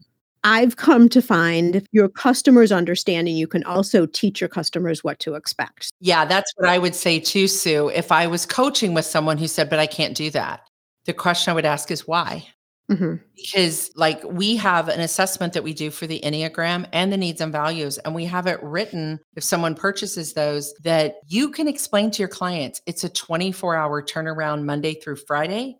[0.47, 5.35] I've come to find your customers understanding you can also teach your customers what to
[5.35, 5.91] expect.
[5.99, 7.89] Yeah, that's what I would say too, Sue.
[7.89, 10.61] If I was coaching with someone who said, but I can't do that,
[11.05, 12.47] the question I would ask is why?
[12.89, 13.15] Mm-hmm.
[13.35, 17.41] Because, like, we have an assessment that we do for the Enneagram and the needs
[17.41, 22.09] and values, and we have it written if someone purchases those that you can explain
[22.11, 25.77] to your clients it's a 24 hour turnaround Monday through Friday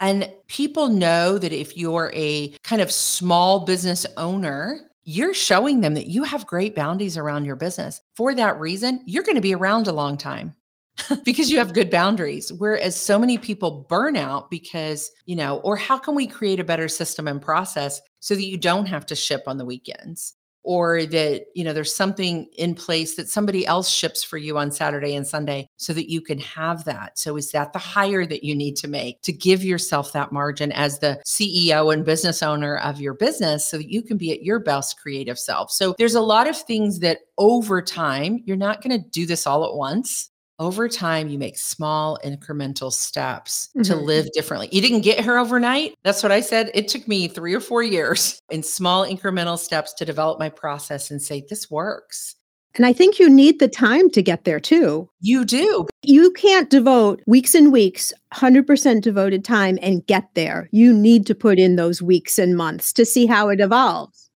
[0.00, 5.94] and people know that if you're a kind of small business owner, you're showing them
[5.94, 8.00] that you have great boundaries around your business.
[8.16, 10.54] For that reason, you're going to be around a long time
[11.24, 12.52] because you have good boundaries.
[12.52, 16.64] Whereas so many people burn out because, you know, or how can we create a
[16.64, 20.34] better system and process so that you don't have to ship on the weekends?
[20.62, 24.70] Or that you know there's something in place that somebody else ships for you on
[24.70, 27.18] Saturday and Sunday so that you can have that.
[27.18, 30.72] So is that the hire that you need to make to give yourself that margin
[30.72, 34.42] as the CEO and business owner of your business so that you can be at
[34.42, 35.70] your best creative self.
[35.70, 39.46] So there's a lot of things that over time you're not going to do this
[39.46, 40.30] all at once
[40.60, 43.82] over time you make small incremental steps mm-hmm.
[43.82, 47.26] to live differently you didn't get here overnight that's what i said it took me
[47.26, 51.68] three or four years in small incremental steps to develop my process and say this
[51.68, 52.36] works
[52.76, 55.10] and I think you need the time to get there too.
[55.20, 55.88] You do.
[56.02, 60.68] You can't devote weeks and weeks, 100% devoted time and get there.
[60.70, 64.29] You need to put in those weeks and months to see how it evolves.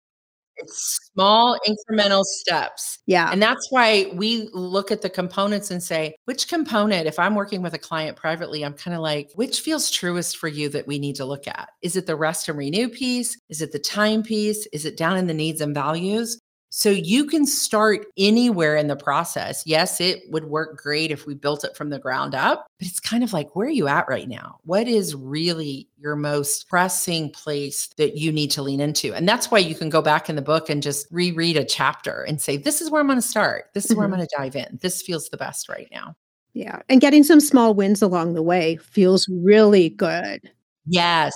[0.64, 3.00] It's small incremental steps.
[3.06, 3.32] Yeah.
[3.32, 7.62] And that's why we look at the components and say, which component, if I'm working
[7.62, 11.00] with a client privately, I'm kind of like, which feels truest for you that we
[11.00, 11.70] need to look at?
[11.82, 13.38] Is it the rest and renew piece?
[13.50, 14.68] Is it the time piece?
[14.74, 16.40] Is it down in the needs and values?
[16.76, 19.62] So you can start anywhere in the process.
[19.64, 23.00] Yes, it would work great if we built it from the ground up, but it's
[23.00, 24.58] kind of like, where are you at right now?
[24.64, 29.14] What is really your most pressing place that you need to lean into?
[29.14, 32.24] And that's why you can go back in the book and just reread a chapter
[32.24, 33.66] and say, this is where I'm going to start.
[33.76, 34.00] This is mm-hmm.
[34.00, 34.22] where I'm mm-hmm.
[34.22, 34.80] going to dive in.
[34.82, 36.16] This feels the best right now.
[36.56, 36.82] Yeah.
[36.90, 40.50] And getting some small wins along the way feels really good.
[40.88, 41.36] Yes.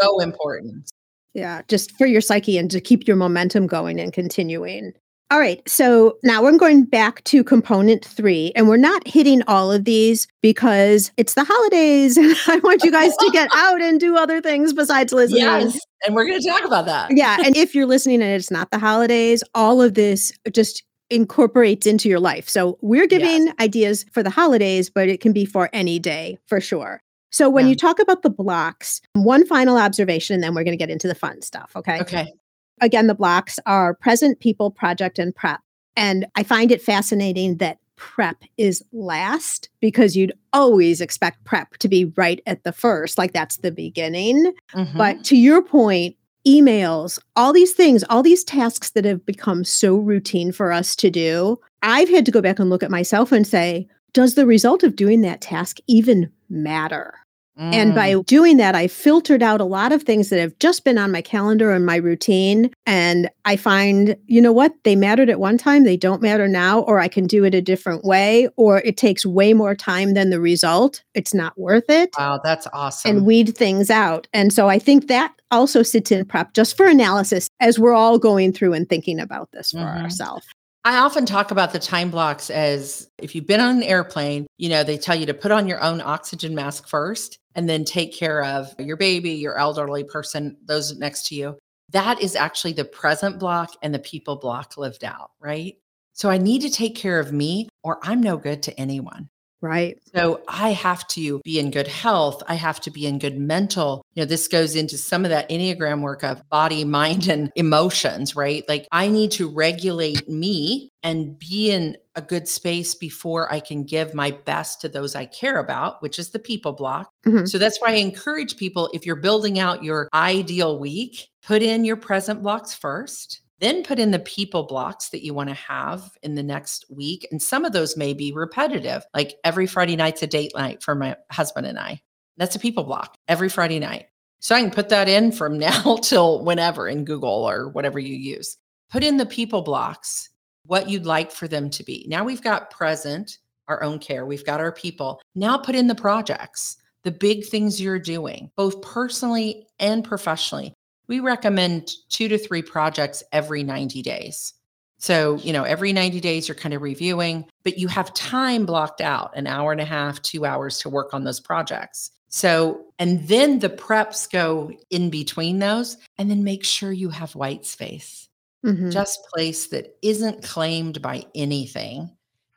[0.00, 0.91] So important.
[1.34, 4.92] Yeah, just for your psyche and to keep your momentum going and continuing.
[5.32, 9.72] All right, so now we're going back to component three, and we're not hitting all
[9.72, 13.98] of these because it's the holidays, and I want you guys to get out and
[13.98, 15.44] do other things besides listening.
[15.44, 17.16] Yes, and we're going to talk about that.
[17.16, 21.86] yeah, and if you're listening and it's not the holidays, all of this just incorporates
[21.86, 22.46] into your life.
[22.46, 23.54] So we're giving yes.
[23.58, 27.02] ideas for the holidays, but it can be for any day for sure.
[27.32, 27.70] So when yeah.
[27.70, 31.08] you talk about the blocks, one final observation, and then we're going to get into
[31.08, 31.72] the fun stuff.
[31.74, 32.00] Okay.
[32.00, 32.32] Okay.
[32.80, 35.60] Again, the blocks are present, people, project, and prep.
[35.96, 41.88] And I find it fascinating that prep is last because you'd always expect prep to
[41.88, 44.52] be right at the first, like that's the beginning.
[44.74, 44.98] Mm-hmm.
[44.98, 46.16] But to your point,
[46.46, 51.10] emails, all these things, all these tasks that have become so routine for us to
[51.10, 54.82] do, I've had to go back and look at myself and say, does the result
[54.82, 57.14] of doing that task even matter?
[57.58, 57.74] Mm.
[57.74, 58.24] And by mm.
[58.26, 61.20] doing that, I filtered out a lot of things that have just been on my
[61.20, 62.70] calendar and my routine.
[62.86, 66.80] And I find, you know what, they mattered at one time, they don't matter now,
[66.80, 70.30] or I can do it a different way, or it takes way more time than
[70.30, 71.02] the result.
[71.14, 72.10] It's not worth it.
[72.18, 73.16] Wow, that's awesome.
[73.16, 74.28] And weed things out.
[74.32, 78.18] And so I think that also sits in prep just for analysis as we're all
[78.18, 80.04] going through and thinking about this for mm-hmm.
[80.04, 80.46] ourselves.
[80.84, 84.68] I often talk about the time blocks as if you've been on an airplane, you
[84.68, 88.12] know, they tell you to put on your own oxygen mask first and then take
[88.12, 91.56] care of your baby, your elderly person, those next to you.
[91.90, 95.76] That is actually the present block and the people block lived out, right?
[96.14, 99.28] So I need to take care of me or I'm no good to anyone.
[99.62, 99.96] Right.
[100.12, 102.42] So I have to be in good health.
[102.48, 104.04] I have to be in good mental.
[104.14, 108.34] You know, this goes into some of that Enneagram work of body, mind, and emotions,
[108.34, 108.64] right?
[108.68, 113.84] Like I need to regulate me and be in a good space before I can
[113.84, 117.12] give my best to those I care about, which is the people block.
[117.24, 117.46] Mm-hmm.
[117.46, 121.84] So that's why I encourage people if you're building out your ideal week, put in
[121.84, 126.10] your present blocks first then put in the people blocks that you want to have
[126.22, 127.26] in the next week.
[127.30, 130.96] And some of those may be repetitive, like every Friday night's a date night for
[130.96, 132.02] my husband and I.
[132.36, 134.06] That's a people block every Friday night.
[134.40, 138.16] So I can put that in from now till whenever in Google or whatever you
[138.16, 138.58] use.
[138.90, 140.28] Put in the people blocks,
[140.66, 142.04] what you'd like for them to be.
[142.08, 143.38] Now we've got present,
[143.68, 145.20] our own care, we've got our people.
[145.36, 150.74] Now put in the projects, the big things you're doing, both personally and professionally
[151.12, 154.54] we recommend two to three projects every 90 days.
[154.96, 159.02] So, you know, every 90 days you're kind of reviewing, but you have time blocked
[159.02, 162.12] out an hour and a half, two hours to work on those projects.
[162.30, 167.34] So, and then the preps go in between those, and then make sure you have
[167.34, 168.26] white space,
[168.64, 168.88] mm-hmm.
[168.88, 172.10] just place that isn't claimed by anything,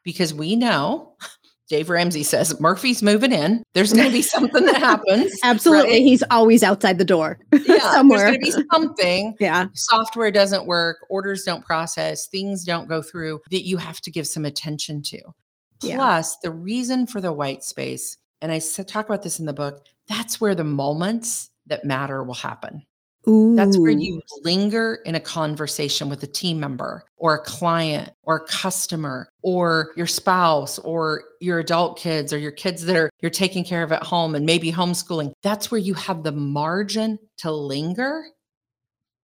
[0.05, 1.17] because we know
[1.67, 3.63] Dave Ramsey says Murphy's moving in.
[3.73, 5.33] There's going to be something that happens.
[5.43, 5.93] Absolutely.
[5.93, 6.01] Right?
[6.01, 8.19] He's always outside the door yeah, somewhere.
[8.19, 9.35] There's going to be something.
[9.39, 9.67] yeah.
[9.73, 14.27] Software doesn't work, orders don't process, things don't go through that you have to give
[14.27, 15.19] some attention to.
[15.81, 16.49] Plus, yeah.
[16.49, 20.39] the reason for the white space, and I talk about this in the book, that's
[20.39, 22.83] where the moments that matter will happen.
[23.27, 23.55] Ooh.
[23.55, 28.37] That's where you linger in a conversation with a team member or a client or
[28.37, 33.29] a customer or your spouse or your adult kids or your kids that are you're
[33.31, 35.31] taking care of at home and maybe homeschooling.
[35.41, 38.25] That's where you have the margin to linger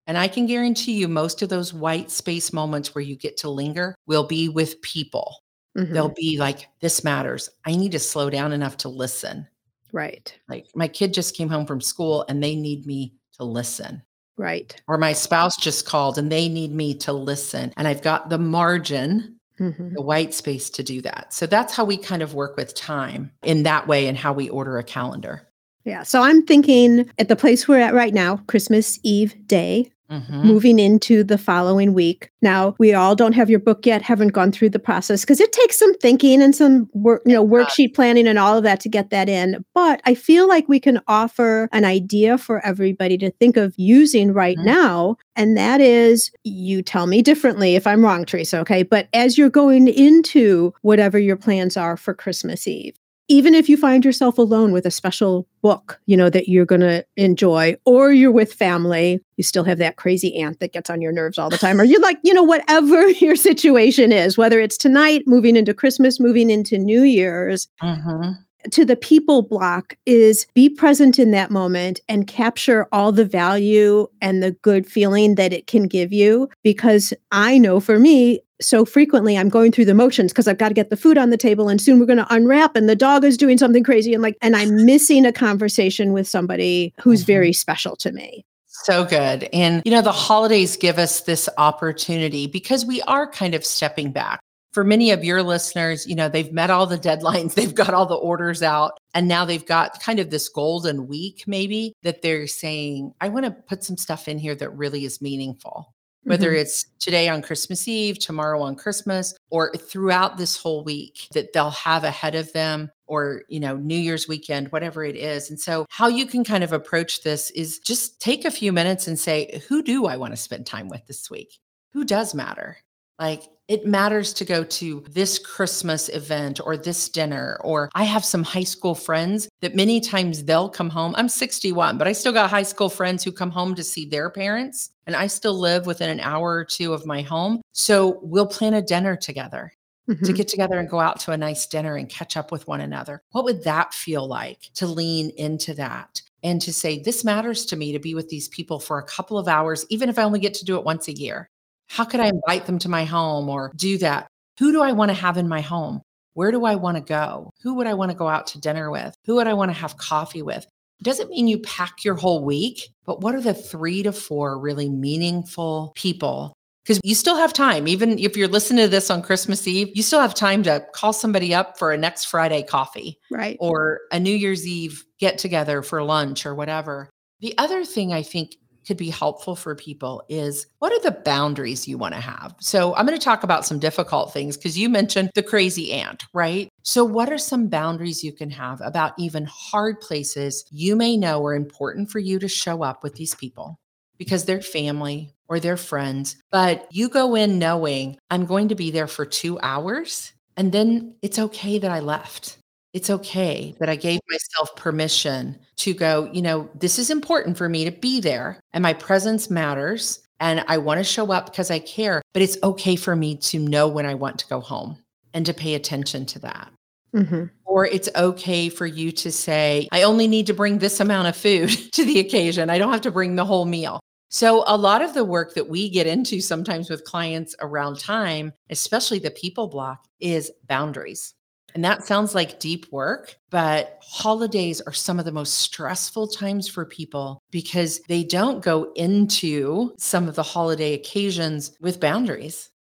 [0.08, 3.50] And I can guarantee you, most of those white space moments where you get to
[3.50, 5.44] linger will be with people.
[5.78, 5.94] Mhm.
[5.94, 7.50] They'll be like, this matters.
[7.66, 9.48] I need to slow down enough to listen.
[9.92, 10.34] Right.
[10.48, 14.02] Like, my kid just came home from school and they need me to listen.
[14.38, 14.76] Right.
[14.88, 17.74] Or my spouse just called and they need me to listen.
[17.76, 19.94] And I've got the margin, Mhm.
[19.94, 21.34] the white space to do that.
[21.34, 24.50] So that's how we kind of work with time in that way and how we
[24.50, 25.48] order a calendar.
[25.86, 26.04] Yeah.
[26.04, 30.44] So I'm thinking at the place we're at right now, Christmas Eve day, Mhm.
[30.44, 32.30] moving into the following week.
[32.42, 35.52] Now, we all don't have your book yet, haven't gone through the process because it
[35.54, 38.90] takes some thinking and some work, you know, worksheet planning and all of that to
[38.90, 39.64] get that in.
[39.74, 44.34] But I feel like we can offer an idea for everybody to think of using
[44.34, 44.66] right Mhm.
[44.66, 45.16] now.
[45.36, 48.84] And that is, you tell me differently if I'm wrong, Teresa, okay?
[48.84, 52.96] But as you're going into whatever your plans are for Christmas Eve,
[53.32, 56.82] even if you find yourself alone with a special book, you know, that you're going
[56.82, 61.02] to enjoy, or you're with family, you still have that crazy aunt that gets on
[61.02, 64.60] your nerves all the time, or you're like, you know, whatever your situation is, whether
[64.60, 68.38] it's tonight, moving into Christmas, moving into New Year's, Mhm.
[68.72, 74.08] to the people block is be present in that moment and capture all the value
[74.22, 76.48] and the good feeling that it can give you.
[76.64, 80.70] Because I know for me, so frequently I'm going through the motions because I've got
[80.70, 82.96] to get the food on the table and soon we're going to unwrap and the
[82.96, 87.24] dog is doing something crazy and like, and I'm missing a conversation with somebody who's
[87.24, 87.54] very mm-hmm.
[87.54, 88.46] special to me.
[88.68, 89.48] So good.
[89.54, 94.12] And, you know, the holidays give us this opportunity because we are kind of stepping
[94.12, 94.40] back.
[94.72, 98.06] For many of your listeners, you know, they've met all the deadlines, they've got all
[98.06, 102.48] the orders out, and now they've got kind of this golden week, maybe that they're
[102.48, 105.94] saying, I want to put some stuff in here that really is meaningful.
[106.24, 106.62] Whether Mhm.
[106.62, 111.72] it's today on Christmas Eve, tomorrow on Christmas, or throughout this whole week that they'll
[111.72, 115.50] have ahead of them, or, you know, New Year's weekend, whatever it is.
[115.50, 119.08] And so, how you can kind of approach this is just take a few minutes
[119.08, 121.58] and say, who do I want to spend time with this week?
[121.94, 122.78] Who does matter?
[123.22, 127.58] Like, it matters to go to this Christmas event or this dinner.
[127.64, 131.14] Or I have some high school friends that many times they'll come home.
[131.16, 134.32] I'm 61, but I still got high school friends who come home to see their
[134.32, 134.90] parents.
[135.06, 137.62] And I still live within an hour or two of my home.
[137.74, 139.72] So we'll plan a dinner together
[140.10, 140.36] to Mhm.
[140.36, 143.22] get together and go out to a nice dinner and catch up with one another.
[143.34, 147.76] What would that feel like to lean into that and to say, this matters to
[147.78, 150.40] me to be with these people for a couple of hours, even if I only
[150.40, 151.51] get to do it once a year?
[151.92, 154.28] How could I invite them to my home or do that?
[154.60, 156.02] Who do I want to have in my home?
[156.36, 157.52] Where do I want to go?
[157.64, 159.14] Who would I want to go out to dinner with?
[159.26, 160.66] Who would I want to have coffee with?
[161.02, 164.58] It doesn't mean you pack your whole week, but what are the three to four
[164.58, 166.54] really meaningful people
[166.86, 170.02] because you still have time even if you're listening to this on christmas eve you
[170.02, 173.56] still have time to call somebody up for a next friday coffee Right.
[173.60, 178.24] or a new year's eve get together for lunch or whatever the other thing i
[178.24, 178.56] think
[178.86, 182.56] could be helpful for people is what are the boundaries you want to have?
[182.60, 186.26] So i'm going to talk about some difficult things because you mentioned the crazy aunt
[186.34, 186.70] right?
[186.84, 191.46] So what are some boundaries you can have about even hard places you may know
[191.46, 193.80] are important for you to show up with these people?
[194.18, 198.92] Because they're family or they're friends, but you go in knowing I'm going to be
[198.92, 202.58] there for two hours and then it's okay that I left.
[202.94, 207.70] It's okay that I gave myself permission to go, you know, this is important for
[207.70, 211.72] me to be there and my presence matters and I want to show up because
[211.72, 214.98] I care, but it's okay for me to know when I want to go home
[215.34, 216.72] and to pay attention to that.
[217.16, 217.50] Mhm.
[217.66, 221.36] Or it's okay for you to say, I only need to bring this amount of
[221.36, 222.70] food to the occasion.
[222.70, 224.00] I don't have to bring the whole meal.
[224.30, 228.54] So, a lot of the work that we get into sometimes with clients around time,
[228.70, 231.34] especially the people block, is boundaries.
[231.74, 236.68] And that sounds like deep work, but holidays are some of the most stressful times
[236.68, 242.71] for people because they don't go into some of the holiday occasions with boundaries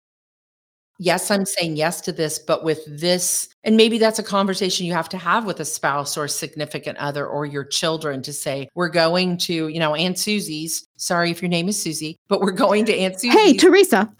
[1.02, 4.93] yes, I'm saying yes to this, but with this, and maybe that's a conversation you
[4.93, 8.89] have to have with a spouse or significant other or your children to say, we're
[8.89, 10.88] going to, you know, Aunt Susie's.
[10.97, 14.14] Sorry if your name is Susie, but we're going to Aunt Susie's Hey, Teresa.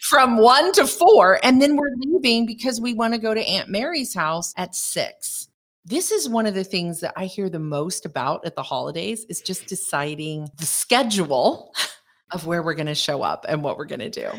[0.00, 1.38] from one to four.
[1.42, 5.48] And then we're leaving because we want to go to Aunt Mary's house at six.
[5.84, 9.26] This is one of the things that I hear the most about at the holidays
[9.28, 11.74] is just deciding the schedule
[12.32, 14.30] of where we're going to show up and what we're going to do.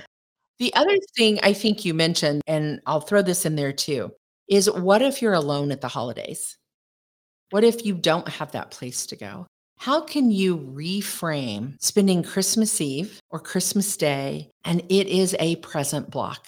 [0.59, 4.11] The other thing I think you mentioned, and I'll throw this in there too,
[4.49, 6.57] is what if you're alone at the holidays?
[7.51, 9.47] What if you don't have that place to go?
[9.77, 16.09] How can you reframe spending Christmas Eve or Christmas Day and it is a present
[16.09, 16.47] block?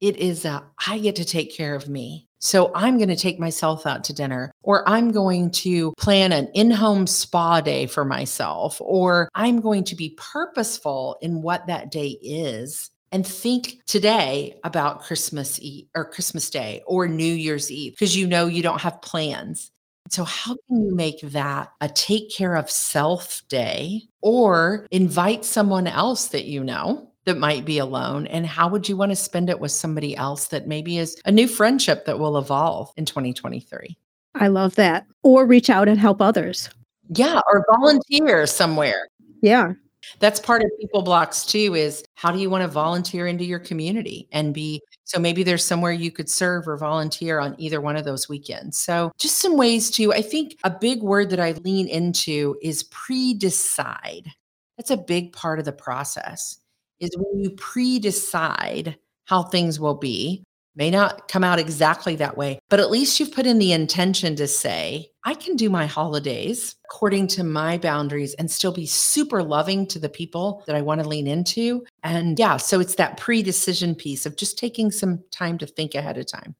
[0.00, 2.25] It is a, I get to take care of me.
[2.38, 6.48] So I'm going to take myself out to dinner, or I'm going to plan an
[6.54, 11.90] in home spa day for myself, or I'm going to be purposeful in what that
[11.90, 17.92] day is and think today about Christmas Eve or Christmas Day or New Year's Eve
[17.92, 19.70] because you know you don't have plans.
[20.08, 25.86] So, how can you make that a take care of self day or invite someone
[25.86, 28.26] else that you know that might be alone?
[28.28, 31.32] And how would you want to spend it with somebody else that maybe is a
[31.32, 33.96] new friendship that will evolve in 2023?
[34.34, 35.06] I love that.
[35.22, 36.70] Or reach out and help others.
[37.08, 39.08] Yeah, or volunteer somewhere.
[39.42, 39.72] Yeah.
[40.20, 43.58] That's part of people blocks too is how do you want to volunteer into your
[43.58, 47.96] community and be so maybe there's somewhere you could serve or volunteer on either one
[47.96, 48.78] of those weekends.
[48.78, 52.84] So just some ways to I think a big word that I lean into is
[52.84, 54.30] pre-decide.
[54.76, 56.58] That's a big part of the process.
[57.00, 60.42] Is when you pre-decide how things will be
[60.76, 64.36] may not come out exactly that way, but at least you've put in the intention
[64.36, 69.42] to say, I can do my holidays according to my boundaries and still be super
[69.42, 71.84] loving to the people that I want to lean into.
[72.04, 75.94] And yeah, so it's that pre decision piece of just taking some time to think
[75.94, 76.54] ahead of time.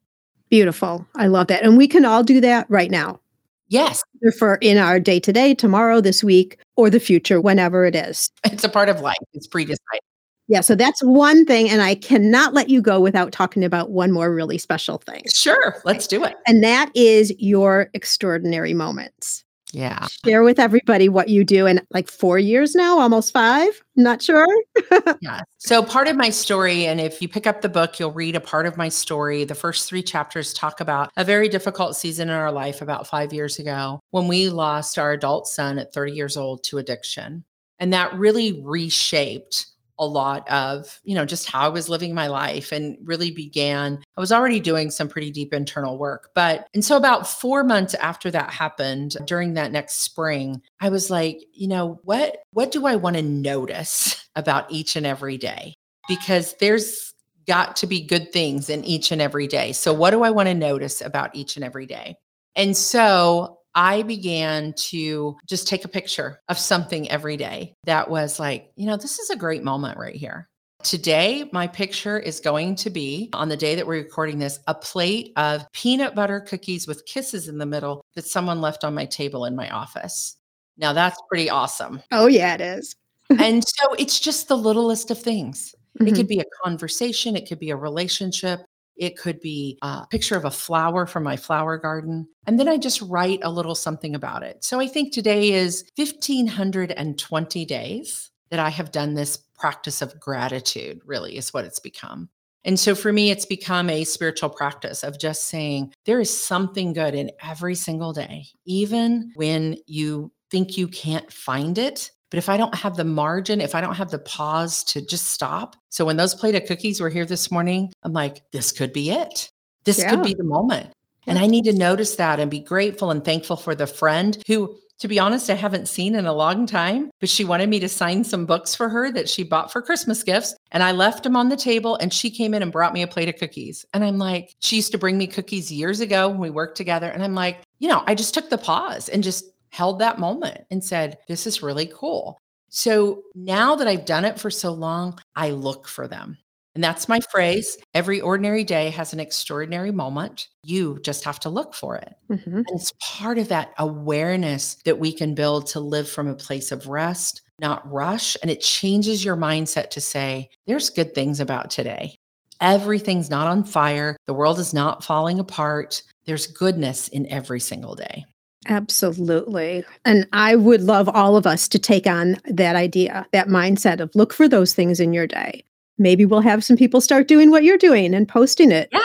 [0.49, 1.07] Beautiful.
[1.14, 1.62] I love that.
[1.62, 3.20] And we can all do that right now.
[3.68, 4.03] Yes.
[4.39, 8.30] For in our day to day, tomorrow, this week, or the future, whenever it is.
[8.45, 9.16] It's a part of life.
[9.34, 10.01] It's pre decided.
[10.49, 11.68] Yeah, so that's one thing.
[11.68, 15.22] And I cannot let you go without talking about one more really special thing.
[15.32, 16.34] Sure, let's do it.
[16.47, 19.44] And that is your extraordinary moments.
[19.72, 20.07] Yeah.
[20.24, 23.82] Share with everybody what you do in like four years now, almost five.
[23.97, 24.47] Not sure.
[25.20, 25.42] yeah.
[25.59, 28.40] So, part of my story, and if you pick up the book, you'll read a
[28.40, 29.44] part of my story.
[29.44, 33.32] The first three chapters talk about a very difficult season in our life about five
[33.32, 37.44] years ago when we lost our adult son at 30 years old to addiction.
[37.78, 39.66] And that really reshaped
[39.99, 44.03] a lot of, you know, just how I was living my life and really began.
[44.16, 46.30] I was already doing some pretty deep internal work.
[46.34, 51.11] But, and so about four months after that happened during that next spring, I was
[51.11, 55.74] like, you know, what, what do I want to notice about each and every day?
[56.09, 57.14] Because there's
[57.47, 59.72] got to be good things in each and every day.
[59.72, 62.16] So, what do I want to notice about each and every day?
[62.55, 68.40] And so I began to just take a picture of something every day that was
[68.40, 70.48] like, you know, this is a great moment right here.
[70.82, 74.74] Today, my picture is going to be on the day that we're recording this a
[74.74, 79.04] plate of peanut butter cookies with kisses in the middle that someone left on my
[79.04, 80.36] table in my office.
[80.78, 82.02] Now, that's pretty awesome.
[82.12, 82.94] Oh, yeah, it is.
[83.38, 85.74] and so it's just the littlest of things.
[85.98, 86.06] Mm-hmm.
[86.06, 88.60] It could be a conversation, it could be a relationship,
[88.97, 92.28] it could be a picture of a flower from my flower garden.
[92.47, 94.64] And then I just write a little something about it.
[94.64, 101.01] So I think today is 1,520 days that I have done this practice of gratitude,
[101.05, 102.28] really, is what it's become.
[102.64, 106.92] And so for me, it's become a spiritual practice of just saying there is something
[106.92, 112.11] good in every single day, even when you think you can't find it.
[112.30, 115.28] But if I don't have the margin, if I don't have the pause to just
[115.28, 115.76] stop.
[115.90, 119.10] So when those plate of cookies were here this morning, I'm like, this could be
[119.10, 119.50] it.
[119.84, 120.10] This yeah.
[120.10, 120.88] could be the moment.
[121.24, 121.32] Yeah.
[121.32, 124.76] And I need to notice that and be grateful and thankful for the friend who,
[124.98, 127.88] to be honest, I haven't seen in a long time, but she wanted me to
[127.88, 130.54] sign some books for her that she bought for Christmas gifts.
[130.72, 133.08] And I left them on the table and she came in and brought me a
[133.08, 133.84] plate of cookies.
[133.92, 137.08] And I'm like, she used to bring me cookies years ago when we worked together.
[137.08, 139.44] And I'm like, you know, I just took the pause and just
[139.76, 142.38] held that moment and said, This is really cool.
[142.68, 146.38] So now that I've done it for so long, I look for them.
[146.74, 147.78] And that's my phrase.
[147.94, 150.48] Every ordinary day has an extraordinary moment.
[150.62, 152.12] You just have to look for it.
[152.30, 152.56] Mm-hmm.
[152.56, 156.72] And it's part of that awareness that we can build to live from a place
[156.72, 158.36] of rest, not rush.
[158.42, 162.18] And it changes your mindset to say, there's good things about today.
[162.60, 164.16] Everything's not on fire.
[164.26, 166.02] The world is not falling apart.
[166.26, 168.26] There's goodness in every single day.
[168.66, 169.84] Absolutely.
[170.04, 174.14] And I would love all of us to take on that idea, that mindset of
[174.14, 175.64] look for those things in your day.
[175.98, 178.88] Maybe we'll have some people start doing what you're doing and posting it.
[178.92, 179.00] Yeah.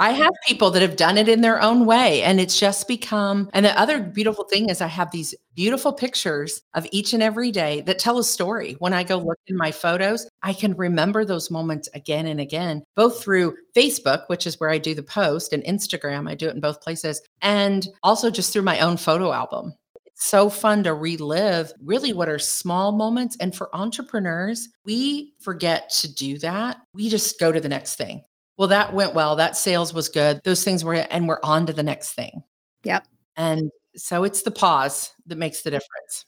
[0.00, 3.50] I have people that have done it in their own way and it's just become
[3.52, 7.50] and the other beautiful thing is I have these beautiful pictures of each and every
[7.50, 8.76] day that tell a story.
[8.78, 12.82] When I go look in my photos, I can remember those moments again and again,
[12.96, 16.54] both through Facebook, which is where I do the post, and Instagram, I do it
[16.54, 19.74] in both places, and also just through my own photo album
[20.06, 23.36] It's so fun to relive really what are small moments.
[23.38, 26.78] And for entrepreneurs, we forget to do that.
[26.94, 28.22] We just go to the next thing
[28.60, 29.36] well, that went well.
[29.36, 30.42] That sales was good.
[30.44, 32.42] Those things were, and we're on to the next thing.
[32.84, 33.06] Yep.
[33.34, 36.26] And so it's the pause that makes the difference.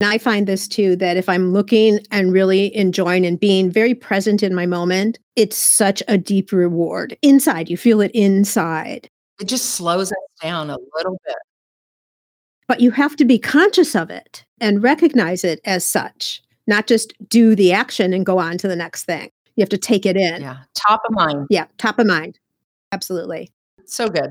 [0.00, 3.94] And I find this too that if I'm looking and really enjoying and being very
[3.94, 7.70] present in my moment, it's such a deep reward inside.
[7.70, 9.08] You feel it inside.
[9.40, 11.36] It just slows us down a little bit.
[12.66, 17.14] But you have to be conscious of it and recognize it as such, not just
[17.28, 19.30] do the action and go on to the next thing.
[19.60, 20.40] You have to take it in.
[20.40, 20.56] Yeah.
[20.74, 21.46] Top of mind.
[21.50, 21.66] Yeah.
[21.76, 22.38] Top of mind.
[22.92, 23.52] Absolutely.
[23.84, 24.30] So good.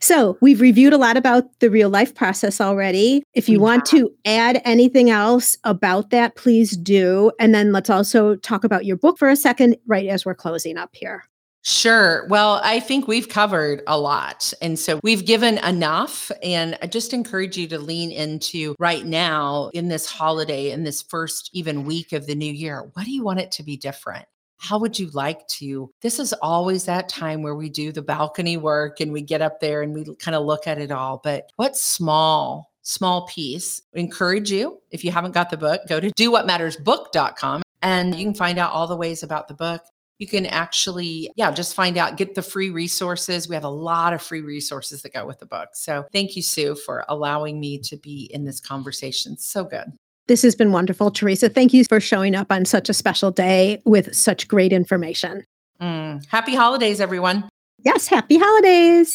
[0.00, 3.22] So, we've reviewed a lot about the real life process already.
[3.34, 7.30] If you We want to add anything else about that, please do.
[7.38, 10.78] And then let's also talk about your book for a second, right as we're closing
[10.78, 11.24] up here.
[11.60, 12.26] Sure.
[12.28, 14.54] Well, I think we've covered a lot.
[14.62, 16.32] And so we've given enough.
[16.42, 21.02] And I just encourage you to lean into right now in this holiday, in this
[21.02, 22.88] first even week of the new year.
[22.94, 24.24] What do you want it to be different?
[24.60, 25.90] How would you like to?
[26.02, 29.58] This is always that time where we do the balcony work and we get up
[29.58, 31.18] there and we kind of look at it all.
[31.24, 34.78] But what small, small piece encourage you?
[34.90, 38.86] If you haven't got the book, go to dowhatmattersbook.com and you can find out all
[38.86, 39.82] the ways about the book
[40.18, 44.12] you can actually yeah just find out get the free resources we have a lot
[44.12, 47.78] of free resources that go with the book so thank you sue for allowing me
[47.78, 49.90] to be in this conversation so good
[50.30, 51.48] This has been wonderful, Teresa.
[51.48, 55.42] Thank you for showing up on such a special day with such great information.
[55.80, 56.24] Mm.
[56.26, 57.48] happy holidays everyone
[57.84, 59.12] Yes, happy holidays.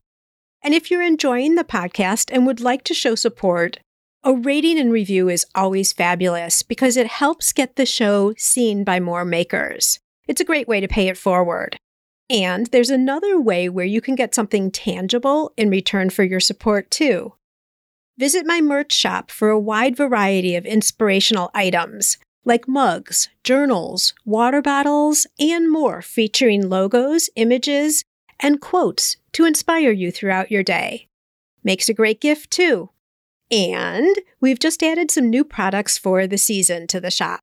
[0.63, 3.79] And if you're enjoying the podcast and would like to show support,
[4.23, 9.01] a rating and review is always fabulous because it helps get the show seen by
[9.01, 9.99] more makers.
[10.27, 11.75] It's a great way to pay it forward.
[12.29, 16.89] And there's another way where you can get something tangible in return for your support,
[16.89, 17.33] too.
[18.17, 24.61] Visit my merch shop for a wide variety of inspirational items like mugs, journals, water
[24.61, 28.03] bottles, and more featuring logos, images,
[28.39, 31.07] and quotes to inspire you throughout your day.
[31.63, 32.89] Makes a great gift, too.
[33.49, 37.39] And we've just added some new products for the season to the shop.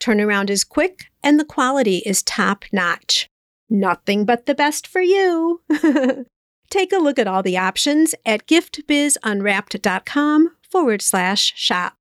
[0.00, 3.28] Turnaround is quick and the quality is top notch.
[3.68, 5.62] Nothing but the best for you.
[6.70, 11.94] Take a look at all the options at giftbizunwrapped.com forward slash shop.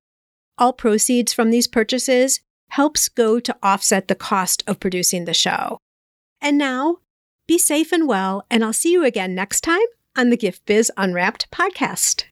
[0.58, 5.78] All proceeds from these purchases helps go to offset the cost of producing the show.
[6.42, 6.98] And now,
[7.48, 9.86] be safe and well, and I'll see you again next time
[10.18, 12.26] on the Gift Biz Unwrapped podcast.